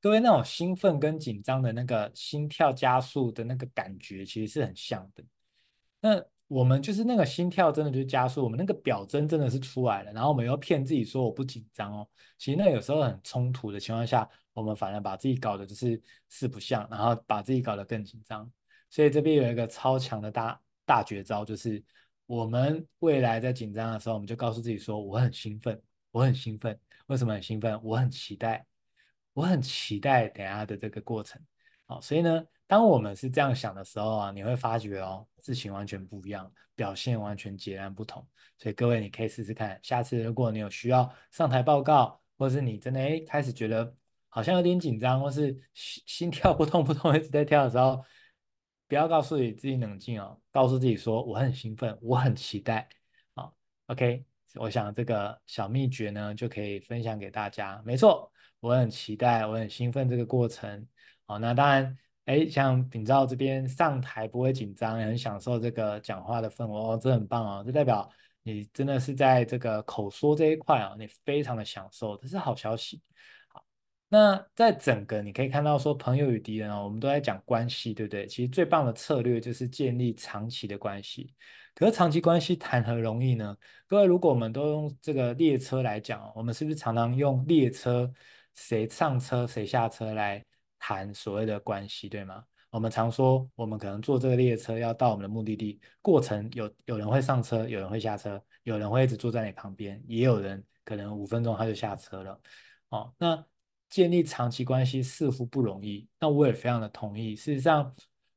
[0.00, 5.24] 各位，那种兴奋跟紧张的那个心跳加速的那个感觉，其实是很像的。
[6.00, 12.08] 那我们就是那个心跳真的就加速，我们那个表征真的是出来了，然后我们又骗自己说我不紧张哦。
[12.38, 18.48] 其实那有时候很冲突的情况下，我们反而把自己搞得就是四不像，然后把自己搞得更紧张。
[18.88, 21.82] 所以这边有一个超强的大大绝招，就是
[22.24, 25.82] 我们未来在紧张的时候，我们就告诉自己说我很兴奋，
[26.12, 26.78] 我很兴奋。
[27.08, 27.78] 为什么很兴奋？
[27.82, 28.64] 我很期待。
[29.38, 31.40] 我很期待等下的这个过程，
[31.86, 38.26] 好，所以呢，当我们是这样想的时候啊，你会发觉哦，事情完全不一样，表现完全截然不同。
[38.56, 43.94] 所以各位，你可以试试看，下次如果你有需要上台报告，或是你真的诶开始觉得
[44.28, 48.04] 好像有点紧张，或是心心跳扑通扑通一直在跳的时候，
[48.88, 52.88] 不要告诉你自己冷静哦，告诉自己说我很兴奋，我很期待。
[53.36, 53.54] 好
[53.86, 54.24] ，OK，
[54.56, 57.80] 我想这个小秘诀呢就可以分享给大家。
[57.84, 58.32] 没错。
[58.60, 60.86] 我很期待，我很兴奋这个过程。
[61.26, 68.10] 好，那当然，哎，像秉照这边上台不会紧张，也很享受这个讲话的氛围哦，这很棒哦，这代表
[68.42, 73.00] 你真的是在这个口说这一块啊，你非常的享受，这是好消息。
[73.48, 73.62] 好，
[74.08, 78.26] 那在整个你可以看到说，朋友与敌人哦，我们都在讲关系，对不对？
[78.26, 81.32] 其实最棒的策略就是建立长期的关系。
[81.74, 83.56] 可是长期关系谈何容易呢？
[83.86, 88.12] 各位，如果我们都用这个列车来讲，我们是不是常常用列车？
[88.54, 90.44] 谁上车谁下车来
[90.78, 92.44] 谈所谓的关系，对吗？
[92.70, 102.38] 我们常说，我们可能坐这个列车要到我们的目的地，过程有有人会上车，有人会下车，有人会一直坐在你旁边，也有人可能五分钟他就下车了。
[102.90, 103.42] 哦，那
[103.88, 106.06] 建立长期关系似乎不容易。
[106.20, 107.34] 那我也非常的同意。
[107.34, 107.94] 事实上，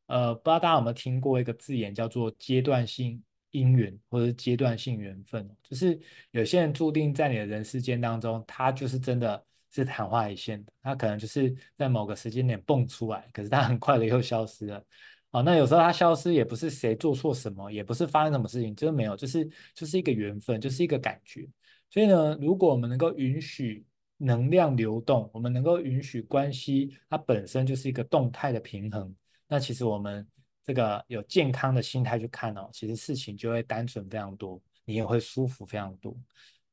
[0.07, 5.99] 呃，不知道大家有没有听过一个字眼叫做阶段性姻缘或者阶段性缘分，就是
[6.32, 9.45] 有些人注定在你的人世间当中，他就是真的。
[9.72, 14.86] 是昙花一现的，他可能就是在某个时间点蹦出来，可是他很快的又消失了。
[15.32, 21.47] 哦，那有时候他消失也不是谁做错什么，也不是发生什么事情，真的没有，就是就是一个缘分，就是一个感觉。
[21.89, 23.86] 所以呢，如果我们能够允许
[24.17, 29.15] 能量流动，我们能够允许关系它本身就是一个动态的平衡，
[29.47, 30.28] 那其实我们
[30.63, 36.13] 这个有健康的心态去看哦，其实事情就会单纯非常多，你也会舒服非常多。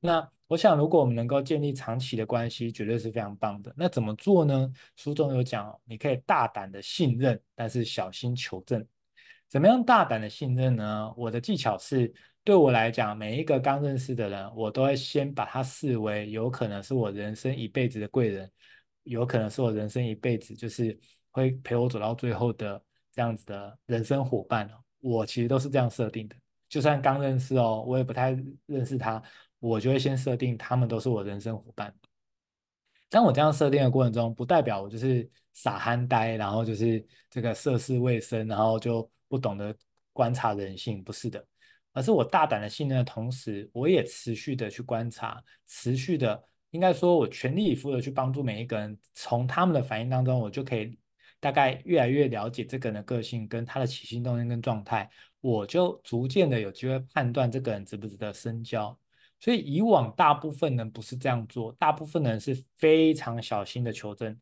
[0.00, 3.72] 那我想，如果我们能够建立长期的关系，绝对是非常棒的。
[3.76, 4.72] 那怎么做呢？
[4.96, 8.84] 书中有讲，你可以大胆的信任，但是小心求证。
[9.46, 11.12] 怎么样大胆的信任呢？
[11.18, 12.10] 我的技巧是，
[12.42, 18.50] 对我来讲，每一个刚认识的人，我都会先把他视为有可能是我人生一辈子的贵人，
[19.02, 20.98] 有可能是我人生一辈子就是
[21.30, 22.82] 会陪我走到最后的
[23.12, 24.70] 这样子的人生伙伴。
[25.00, 26.34] 我其实都是这样设定的，
[26.70, 28.34] 就算刚认识哦，我也不太
[28.64, 29.22] 认识他。
[29.58, 31.94] 我就会先设定他们都是我人生伙伴。
[33.10, 39.74] 当我这样设定的过程中，不代表我就是傻憨呆，然后就是这个涉世未深，然后就不懂得
[40.12, 41.42] 观察人性，不是的，
[41.94, 50.98] 而是我大胆的信任的同时，我也持续的去观察，持续的应该说，我全力以赴的去帮助每一个人，从他们的反应当中，我就可以
[51.40, 55.08] 大概越来越了解这个人的个性跟他的起心动念跟状态，
[55.40, 58.96] 我就逐渐的有机会判断这个人值不值得深交。
[59.40, 64.38] 所以以往大部分人不是这样做，大部分人是非常小心的求证，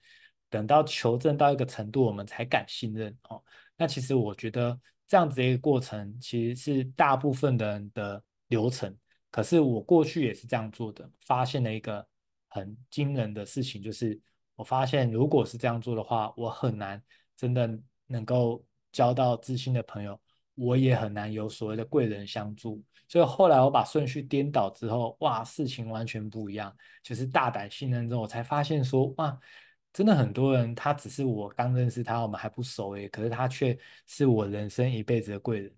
[0.49, 3.43] 等到求证到一个程度，我们才敢信任哦。
[3.77, 8.97] 那其实我觉得这样子的一个过程，其实是大部分人的流程。
[9.31, 12.07] 可是我过去也是这样做的，发现了一个
[12.49, 14.19] 很惊人的事情，就是
[14.55, 17.03] 我发现如果是这样做的话，我很难
[17.37, 17.69] 真的
[18.07, 20.19] 能够交到知心的朋友，
[20.57, 22.83] 我也很难有所谓的贵人相助。
[23.09, 26.77] 所以后来我把顺序颠倒之后，哇，事情完全不一样。
[27.05, 29.39] 就是大胆信任之后，我才发现说，哇，
[29.93, 33.79] 真的很多人他只是我刚认识他，我们还不熟诶，可是他却
[34.09, 35.73] 是我人生一辈子的贵人。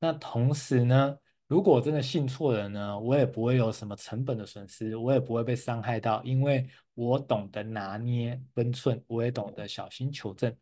[0.00, 10.52] 那同时呢，如果真的信错人呢，我也不会有什么成本的损失，我也不会被伤害到，因为我懂得拿捏分寸，我也懂得小心求证。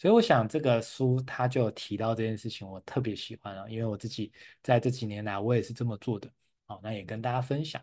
[0.00, 4.32] 所以我想这个书他就提到这件事情，我特别喜欢啊，因为我自己
[4.62, 6.26] 在这几年来我也是这么做的。
[6.64, 7.82] 好，那也跟大家分享。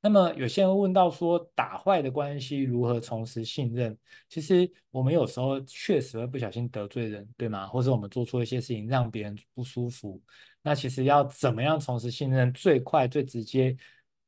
[0.00, 3.94] 那么有些人问到说，打坏的关系如何重拾信任？
[4.30, 7.66] 其实我们有时候确实会不小心得罪人，对吗？
[7.66, 10.18] 或者我们做错一些事情让别人不舒服。
[10.62, 12.50] 那其实要怎么样重拾信任？
[12.54, 13.76] 最快最直接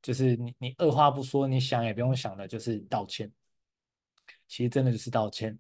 [0.03, 3.33] 就是你你二话不说，你想也不用想的，就是道歉。
[4.47, 5.59] 其实真的就是道歉。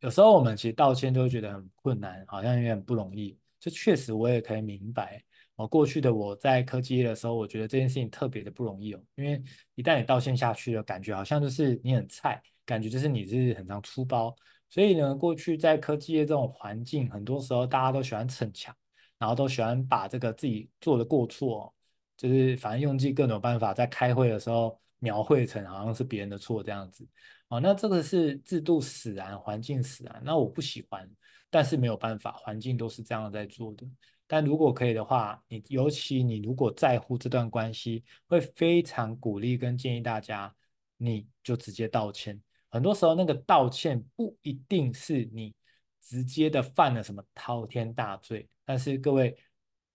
[0.00, 3.38] 有时候我们其实道歉都会觉得很困难，好像有点不容易。
[3.58, 5.22] 这确实我也可以明白。
[5.56, 9.00] 哦，过去的我在科技业的时候，我觉得这件事情特别的不容易哦。
[9.14, 9.42] 因为
[9.74, 14.36] 一旦你道歉下去了，感觉好像就是你很菜，感觉就是你是很常出包。
[14.68, 18.74] 所以呢，过去在科技业这种环境，很多时候大家都喜欢逞强，
[19.18, 21.74] 然后都喜欢把这个自己做的过错，
[22.18, 27.08] 就是反正用尽各种办法，在开会的时候描绘成好像是别人的错这样子。
[27.48, 31.08] 哦，那这个是制度使然，环境使然，那我不喜欢，
[31.48, 33.86] 但是没有办法，环境都是这样在做的。
[34.26, 40.52] 但如果可以的话，你尤其你如果在乎这段关系，会非常鼓励跟建议大家，
[40.96, 42.40] 你就直接道歉。
[42.68, 45.54] 很多时候那个道歉不一定是你
[46.00, 49.36] 直接的犯了什么滔天大罪，但是各位，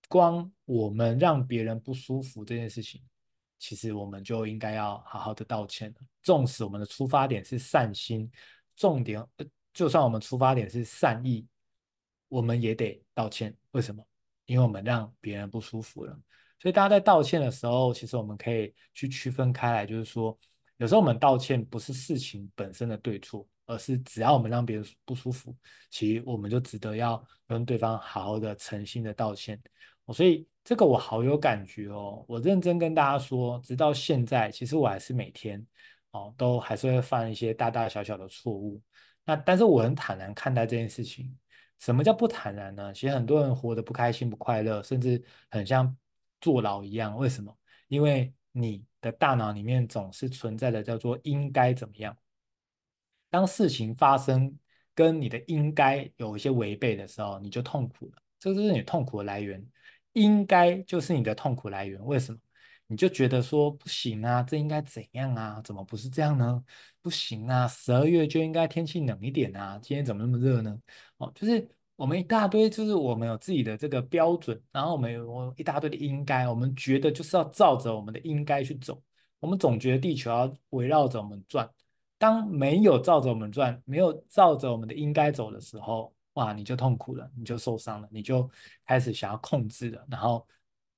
[0.08, 3.02] 光我们让别人不舒服这件事情。
[3.62, 5.96] 其实我们就应该要好好的道歉了。
[6.24, 8.30] 纵使我们的出发点是善心，
[8.76, 9.24] 重点，
[9.72, 11.48] 就算我们出发点是善意，
[12.28, 13.56] 我们也得道歉。
[13.70, 14.04] 为什么？
[14.48, 16.20] 因为我们让别人不舒服了。
[16.60, 20.36] 所以大家在道歉的时候，其实我们可以去区分开来，就是说，
[20.78, 25.56] 有时候我们道歉不是事情本身的对错，而是只要我们让别人不舒服，
[25.92, 29.62] 其实我们就值得要跟对方好好的、诚心的道歉。
[30.08, 30.48] 所以。
[30.64, 35.66] 这个我好有感觉哦，我认真跟大家说，直到现在，其实我还是每天
[36.12, 38.80] 哦，都还是会犯一些大大小小的错误。
[39.26, 41.36] 那但是我很坦然看待这件事情。
[41.80, 42.94] 什么叫不坦然呢？
[42.94, 45.98] 其实很多人活得不开心、不快乐，甚至很像
[46.40, 47.18] 坐牢一样。
[47.18, 47.58] 为什么？
[47.88, 52.16] 因为你的大脑里面总是存在的叫做应该怎么样。
[53.32, 54.56] 当事情发生
[54.94, 58.22] 跟你的应该有一些违背的时候，你就痛苦了。
[58.38, 59.60] 这就是你痛苦的来源。
[60.14, 62.38] 应该就是你的痛苦来源，为什么？
[62.88, 65.62] 你就觉得说不行啊，这应该怎样啊？
[65.64, 66.62] 怎么不是这样呢？
[67.02, 70.78] 不行啊，十二月就应该天气冷一点啊，今天怎么那么热呢？
[71.16, 79.02] 哦，就是我们一大堆，就是我们有自己的这个标准，然后我们有一大堆的应该，我们觉得就是要照着我们的应该去走，
[79.40, 81.70] 我们总觉得地球要围绕着我们转，
[82.18, 86.14] 当没有照着我们转，没有照着我们的应该走的时候。
[86.34, 88.50] 哇，你就痛苦了，你就受伤了，你就
[88.86, 90.08] 开始想要控制了。
[90.10, 90.48] 然后，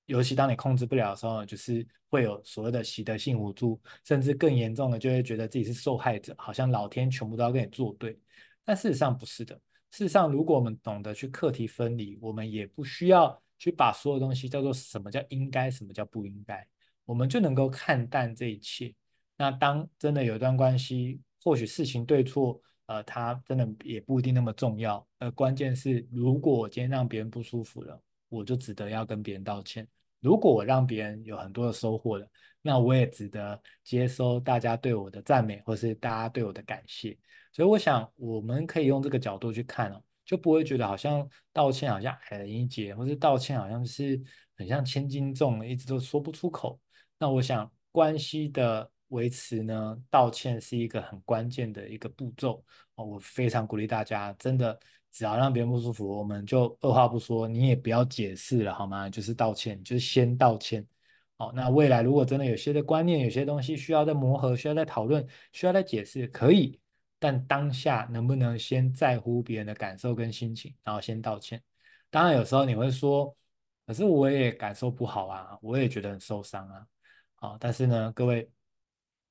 [0.05, 8.19] 尤其当你控制不了的时候，就是会有所谓的习得性无助，甚至更严重的，就会觉得自己是受害者，好像老天全部都要跟你作对。
[8.63, 9.59] 但事实上不是的。
[9.89, 16.67] 事实上，如果我们懂得去课题分离，我们也不需要去把所有东西叫做什么叫应该，什么叫不应该，
[17.05, 18.93] 我们就能够看淡这一切。
[19.35, 22.61] 那当真的有一段关系，或许事情对错。
[22.85, 25.07] 呃，他真的也不一定那么重要。
[25.19, 29.87] 呃，关键是，如果我今天让别人不舒服了，我就值得要跟别人道歉。
[30.19, 32.27] 如果我让别人有很多的收获了，
[32.61, 37.17] 那我也值得接收大家对我的赞美，或是大家对我的感谢。
[37.53, 44.21] 所以，我想我们可以用这个角度去看哦，就不会觉得好像道歉好像矮人一截，或是道歉好像是
[44.57, 46.77] 很像千斤重，一直都说不出口。
[47.17, 48.89] 那我想关系的。
[49.13, 52.63] 维持呢，道歉是一个很关键的一个步骤
[52.95, 53.05] 哦。
[53.05, 54.77] 我非常鼓励大家，真的
[55.11, 59.09] 只要让别人不舒服，我们就二话不说，你也不要解释了好吗？
[59.09, 60.85] 就是道歉，就是先道歉
[61.37, 66.79] 哦，那未来如果真的有些的观念，有些东西需要再磨合，需要再讨论，需要再解释，可以。
[67.19, 71.61] 但当下能不能先在乎别人的感受跟心情，然后先道歉？
[72.09, 73.33] 当然有时候你会说，
[73.87, 76.85] 可是我也感受不好啊，我也觉得很受伤啊。
[77.35, 78.49] 好，但是呢，各位，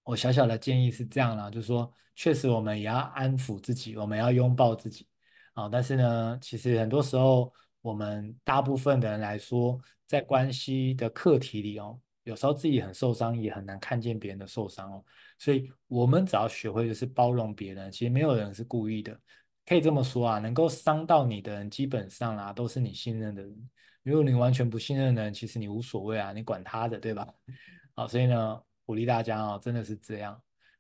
[0.05, 5.07] 我小小的建议是这样啦，就是说，确实我们也要安抚自己，我们要拥抱自己。
[5.55, 15.05] 啊，但是呢，其实很多时候，我们大部分的人来说，在关系的课题里哦，有时候自己很受伤，也很难看见别人的受伤哦。
[15.38, 19.18] 所以，我们只要学会就是包容别人，其实没有人是故意的。
[19.66, 23.70] 可以这么说啊，能够伤到你的人，基本上啊，都是你信任的人。
[24.03, 27.28] 如果你完全不信任的人，其实你无所谓啊，你管他的，对吧？
[27.94, 28.61] 好，所以呢，
[28.93, 30.38] 鼓励大家哦，真的是这样。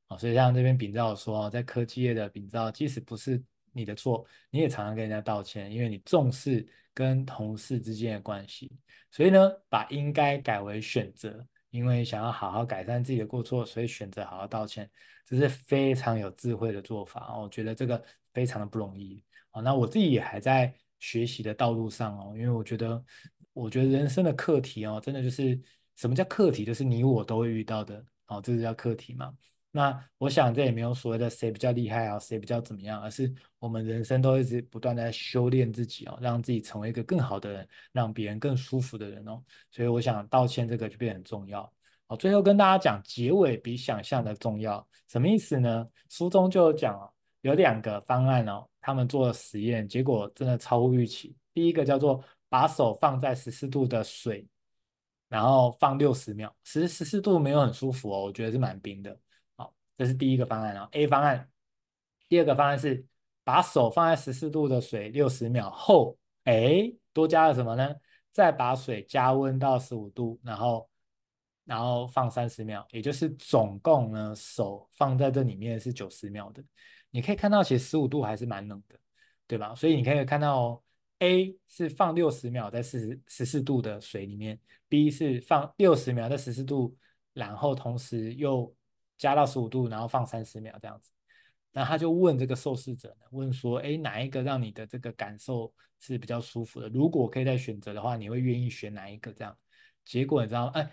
[0.08, 3.42] 哦，所以像这边秉照说，在科技业的秉照，即使不是。
[3.74, 8.70] 你的错，你也常常跟人家道歉，因为你重视跟同事之间的关系，
[9.10, 14.90] 所以呢，把应该改为选择，因为想要好好改善自己的过错，所以选择好好道歉，
[15.24, 17.44] 这是非常有智慧的做法哦。
[17.44, 18.04] 我觉得这个
[18.34, 19.24] 非常的不容易。
[19.52, 23.02] 哦，那我自己也还在学习的道路上哦，因为我觉得，
[23.54, 25.58] 我觉得人生的课题哦，真的就是
[25.96, 29.32] 什么叫课题，就是你我都会遇到的，哦，这是叫课题嘛。
[29.74, 39.42] 那我想这也没有所谓的谁比较厉害啊，谁比较怎么样，而是我们人生都一直不断的在修炼自己哦，让自己成为一个更好的人，让别人更舒服的人哦。
[39.70, 41.72] 所以我想道歉这个就变很重要。
[42.06, 45.86] 好，最后跟大家讲，结尾比想象的重要，什么意思呢？
[46.10, 51.34] 书中就讲哦，有两个方案哦，他们做了实验，结果真的超乎预期。
[51.54, 54.46] 第一个叫做把手放在十四度的水，
[55.32, 59.18] 然后放六十秒，其实十四度没有很舒服哦，我觉得是蛮冰的。
[59.56, 61.50] 好这是第一个方案啊，A 方案。
[62.28, 63.02] 第二个方案是
[63.42, 67.94] 把手放在十四度的水六十秒后，哎，多加了什么呢？
[68.30, 70.86] 再把水加温到十五度，然后
[71.64, 76.62] 然后放三十秒，也就是总共呢，手放在这里面是九十秒的。
[77.08, 78.98] 你可以看到，其实十五度还是蛮冷的，
[79.46, 79.74] 对吧？
[79.74, 80.82] 所以你可以看到哦
[81.22, 84.58] ，A 是放六十秒在四十十四度的水里面
[84.88, 86.94] ，B 是放六十秒在十四度，
[87.32, 88.74] 然后同时又。
[89.18, 91.12] 加到十五度，然后放三十秒这样子，
[91.70, 96.88] 然后他就问这个受试者呢，问说，哎，哪一个让你的这个感受是比较舒服的？
[96.88, 99.32] 如果可以再选择的话，你会愿意选哪一个？
[99.32, 99.56] 这样，
[100.04, 100.90] 结果你知道，哎，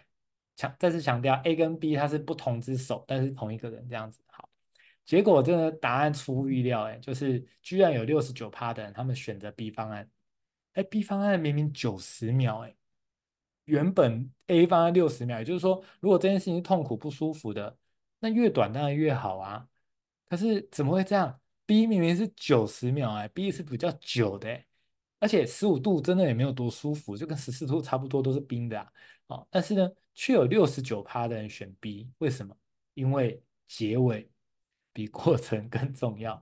[0.56, 4.22] 强再次强调，A 跟 B 它是不同只手，但是同一个人这样子。
[4.28, 4.48] 好，
[5.04, 10.08] 结果这个答案出乎意料，哎，就是居然有六十九趴的人他们选择 B 方案，
[10.80, 12.74] 哎，B 方案明明九十秒，哎，
[13.66, 17.78] 原本 A 方案六十秒，也就是说，如果这件事情是痛苦不舒服的。
[18.22, 19.68] 那越短当然越好啊，
[20.30, 24.62] 可是怎么会这样？B 明明是九十秒哎，B 是比较久的，
[25.20, 28.92] 而且十五度真的也没有多舒服，就跟十四度差不多，都是冰的啊。
[29.28, 32.56] 哦，但是呢，却有六十九趴的人选 B，为什么？
[32.94, 34.30] 因为结尾
[34.94, 36.42] 比过程更重要。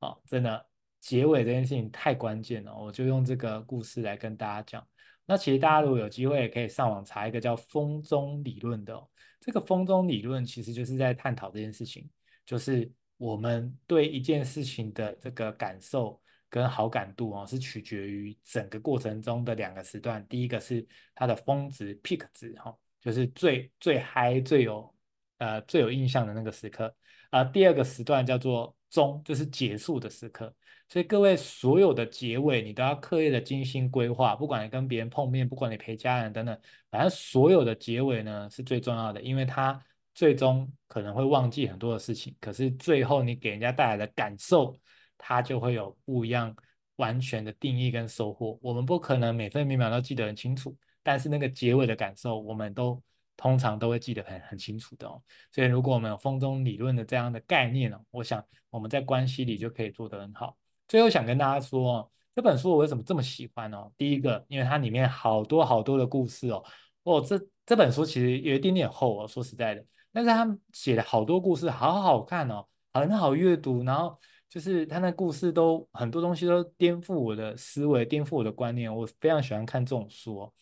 [0.00, 0.66] 哦，真的，
[1.04, 4.88] 结尾这件事情太关键了，我就用这个故事来跟大家讲。
[5.26, 9.06] 那其实大家如果有机会，也可以上网查一个叫风中理论的哦。
[9.38, 12.08] 这个风中理论其实就是在探讨这件事情，
[12.46, 20.26] 就是我们对一件事情的这个感受跟好感度哦，是取决于整个过程中的两个时段。
[20.26, 24.94] 第一个是它的峰值 peak 值哈，就是最最嗨、最有
[25.36, 26.96] 呃最有印象的那个时刻。
[27.28, 30.54] 啊，第二个时段叫做终，就是结束的时刻。
[30.88, 34.36] 所以各位所有的结尾，你都要刻意的精心规划。
[34.36, 36.56] 不管你跟别人碰面，不管你陪家人等等，
[36.90, 39.82] 反正所有的结尾呢是最重要的，因为它
[40.14, 44.78] 最终可能会忘记很多的事情，可是最后你给人家带来的感受，
[45.18, 46.54] 它就会有不一样
[46.96, 48.56] 完全的定义跟收获。
[48.62, 53.02] 我们不可能每分每秒都记得很清楚，但是那个结尾的感受，我们都
[53.36, 55.20] 通常都会记得很很清楚的哦。
[55.50, 60.56] 所以如果我们有风中理论的这样的概念呢，我想我们在关系里就可以做得很好。
[60.86, 63.90] 最后想跟大家说哦，这本书我为什么这么喜欢哦？
[63.96, 66.62] 第一个，因为它里面好多好多的故事哦。
[67.04, 73.82] 哦，这这本书其实有一点点厚哦，说实在的，但是他写了好多故事，好好看哦，很好阅读。
[73.82, 74.18] 然后
[74.48, 78.94] 就是他那故事都很多东西都颠覆我的思维，颠覆我的观念。
[78.94, 80.52] 我非常喜欢看这种书哦。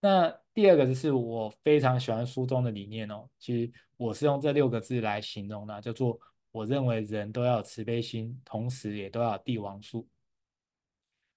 [0.00, 3.28] 那第二个就是我非常喜欢书中的理念哦。
[3.38, 6.18] 其实我是用这六个字来形容的，叫做。
[6.50, 10.08] 我认为人都要有慈悲心，同时也都要帝王术。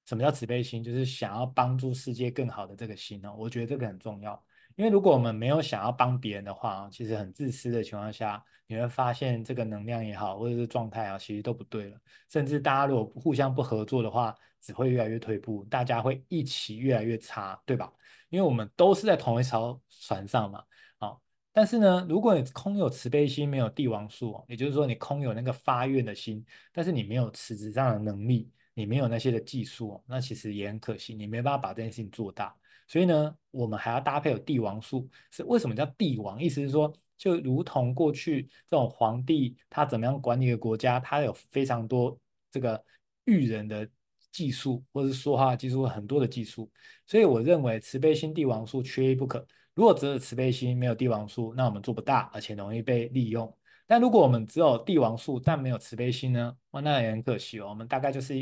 [0.06, 0.82] 什么叫慈悲心？
[0.82, 3.36] 就是想要帮助世界更好的这个心哦。
[3.38, 4.42] 我觉得这个很重要，
[4.78, 11.98] 因为如果我们没有想要帮别人的话，其实很自私的情况下，你会发现这个能量也好，或者是状态啊，其实都不对了。
[12.30, 17.92] 甚至大家如果互相不合作的话，只会越来越退步，大家会一起越来越差，对吧？
[18.32, 20.64] 因为我们都是在同一艘船上嘛。
[20.98, 21.22] 好，
[21.54, 32.56] 但是呢，如果你空有慈悲心，没有帝王术，也就是说你空有那个发愿的心，但是你没有实质上的能力，你没有那些的技术，那其实也很可惜，你没办法把这件事情做大。
[32.88, 35.08] 所以呢，我们还要搭配有帝王术。
[35.30, 36.42] 是为什么叫帝王？
[36.42, 42.18] 意思是说，就如同过去这种皇帝，他怎么样管理一个国家，他有非常多
[42.50, 42.84] 这个
[43.26, 43.88] 育人的
[44.32, 46.70] 技术，或者是说话技术，很多的技术。
[47.06, 49.46] 所以我认为慈悲心帝王术缺一不可。
[49.74, 53.54] 如果只有慈悲心，没有帝王术，那我们做不大，而且容易被利用。
[53.88, 56.56] 但如果我们只有帝王术，但没有慈悲心呢？
[56.72, 57.68] 哇，那也很可惜哦。
[57.70, 58.36] 我们大概就是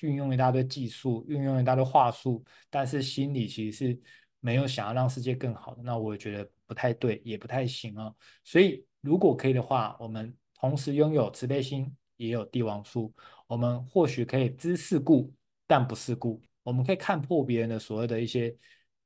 [0.00, 4.00] 运用一大堆技术，运用一大堆话术，但是心里其实是
[4.40, 5.82] 没有想要让世界更好的。
[5.82, 8.14] 那我也觉得不太对，也不太行哦。
[8.42, 13.14] 所以如果可以的话，我们同时拥有慈悲心，也有帝王术，
[13.46, 15.32] 我们或许可以知世故，
[15.66, 16.40] 但不世故。
[16.62, 18.54] 我们可以看破别人的所谓的一些，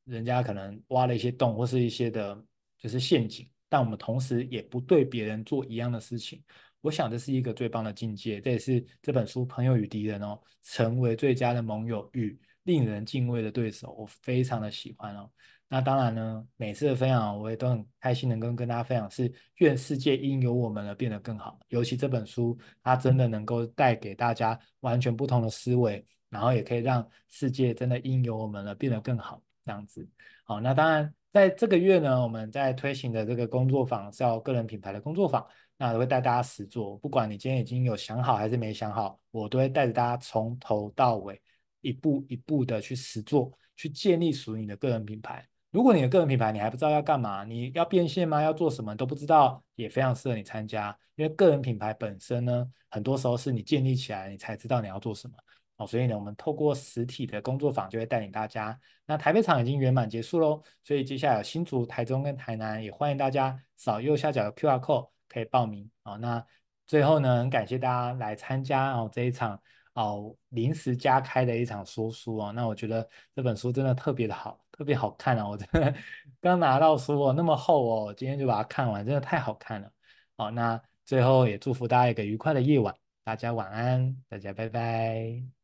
[0.04, 2.44] 人家可能挖了一些洞，或是一些的，
[2.78, 3.48] 就是陷阱。
[3.68, 6.42] 但我们同时也不对别人做一样的事情，
[6.80, 15.30] 我想这是一个最棒的境界，这也是这本书《朋友与敌人》哦，成为最佳的盟友与令人敬畏的对手，我非常的喜欢哦。
[15.68, 21.60] 那当然呢，每次的分享我也都很开心能够跟大家分享，是愿世界因有我们而变得更好。
[21.68, 30.08] 尤其这本书，它真的能够带给大家完全不同的思维，然后也可以让世界真的因有我们而变得更好，这样子。
[30.44, 31.12] 好，那当然。
[31.32, 36.98] 在这个月呢，我们在推行的这个工作坊是要个人品牌的工作坊，那我会带大家实做。
[36.98, 41.40] 不管你今天已经有想好还是没想好，我都会带着大家从头到尾，
[41.82, 45.46] 一步一步的去实做，去建立属于你的个人品牌。
[45.70, 48.42] 如果你的个人品牌你还不知道要干嘛，你要变现吗？
[48.42, 50.98] 要做什么都不知道，也非常适合你参加。
[51.14, 55.34] 因为个人品牌本身呢，很多时候是你建立起来，你才知道你要做什么。
[55.80, 58.78] 哦，所以呢，我们透过实体的工作坊就会带领大家。
[59.06, 65.90] 那台北场已经圆满结束喽，所以接下来有新竹、台中跟台南，也欢迎大家扫右下角的 QR code 可以报名。
[66.04, 66.44] 哦，那
[66.86, 69.58] 最后呢，很感谢大家来参加哦这一场
[69.94, 72.52] 哦临时加开的一场说书哦。
[72.52, 75.48] 那我觉得这本书真的特别的好，特别好看啊！
[75.48, 75.94] 我真的
[76.42, 79.90] 刚拿到书哦，那么厚哦，今天就把它看完，真的太好看了。
[80.36, 85.59] 好，那最后也祝福大家一个愉快的夜晚，大家晚安，大家拜拜。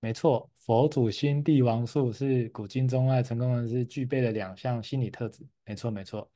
[0.00, 5.46] 没错，佛祖心帝王术是古今中外成功人士具备的两项心理特质。
[5.66, 6.30] 没错，没错，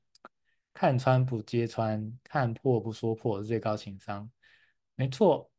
[0.75, 4.31] 看穿不揭穿，看破不说破是最高情商。
[4.97, 5.51] 没错，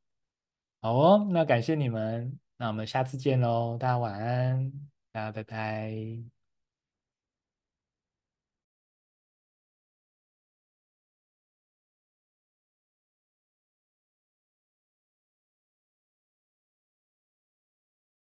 [0.82, 4.72] 好哦，那感谢你们，那我们下次见喽，大家晚安，
[5.12, 6.35] 大家拜拜。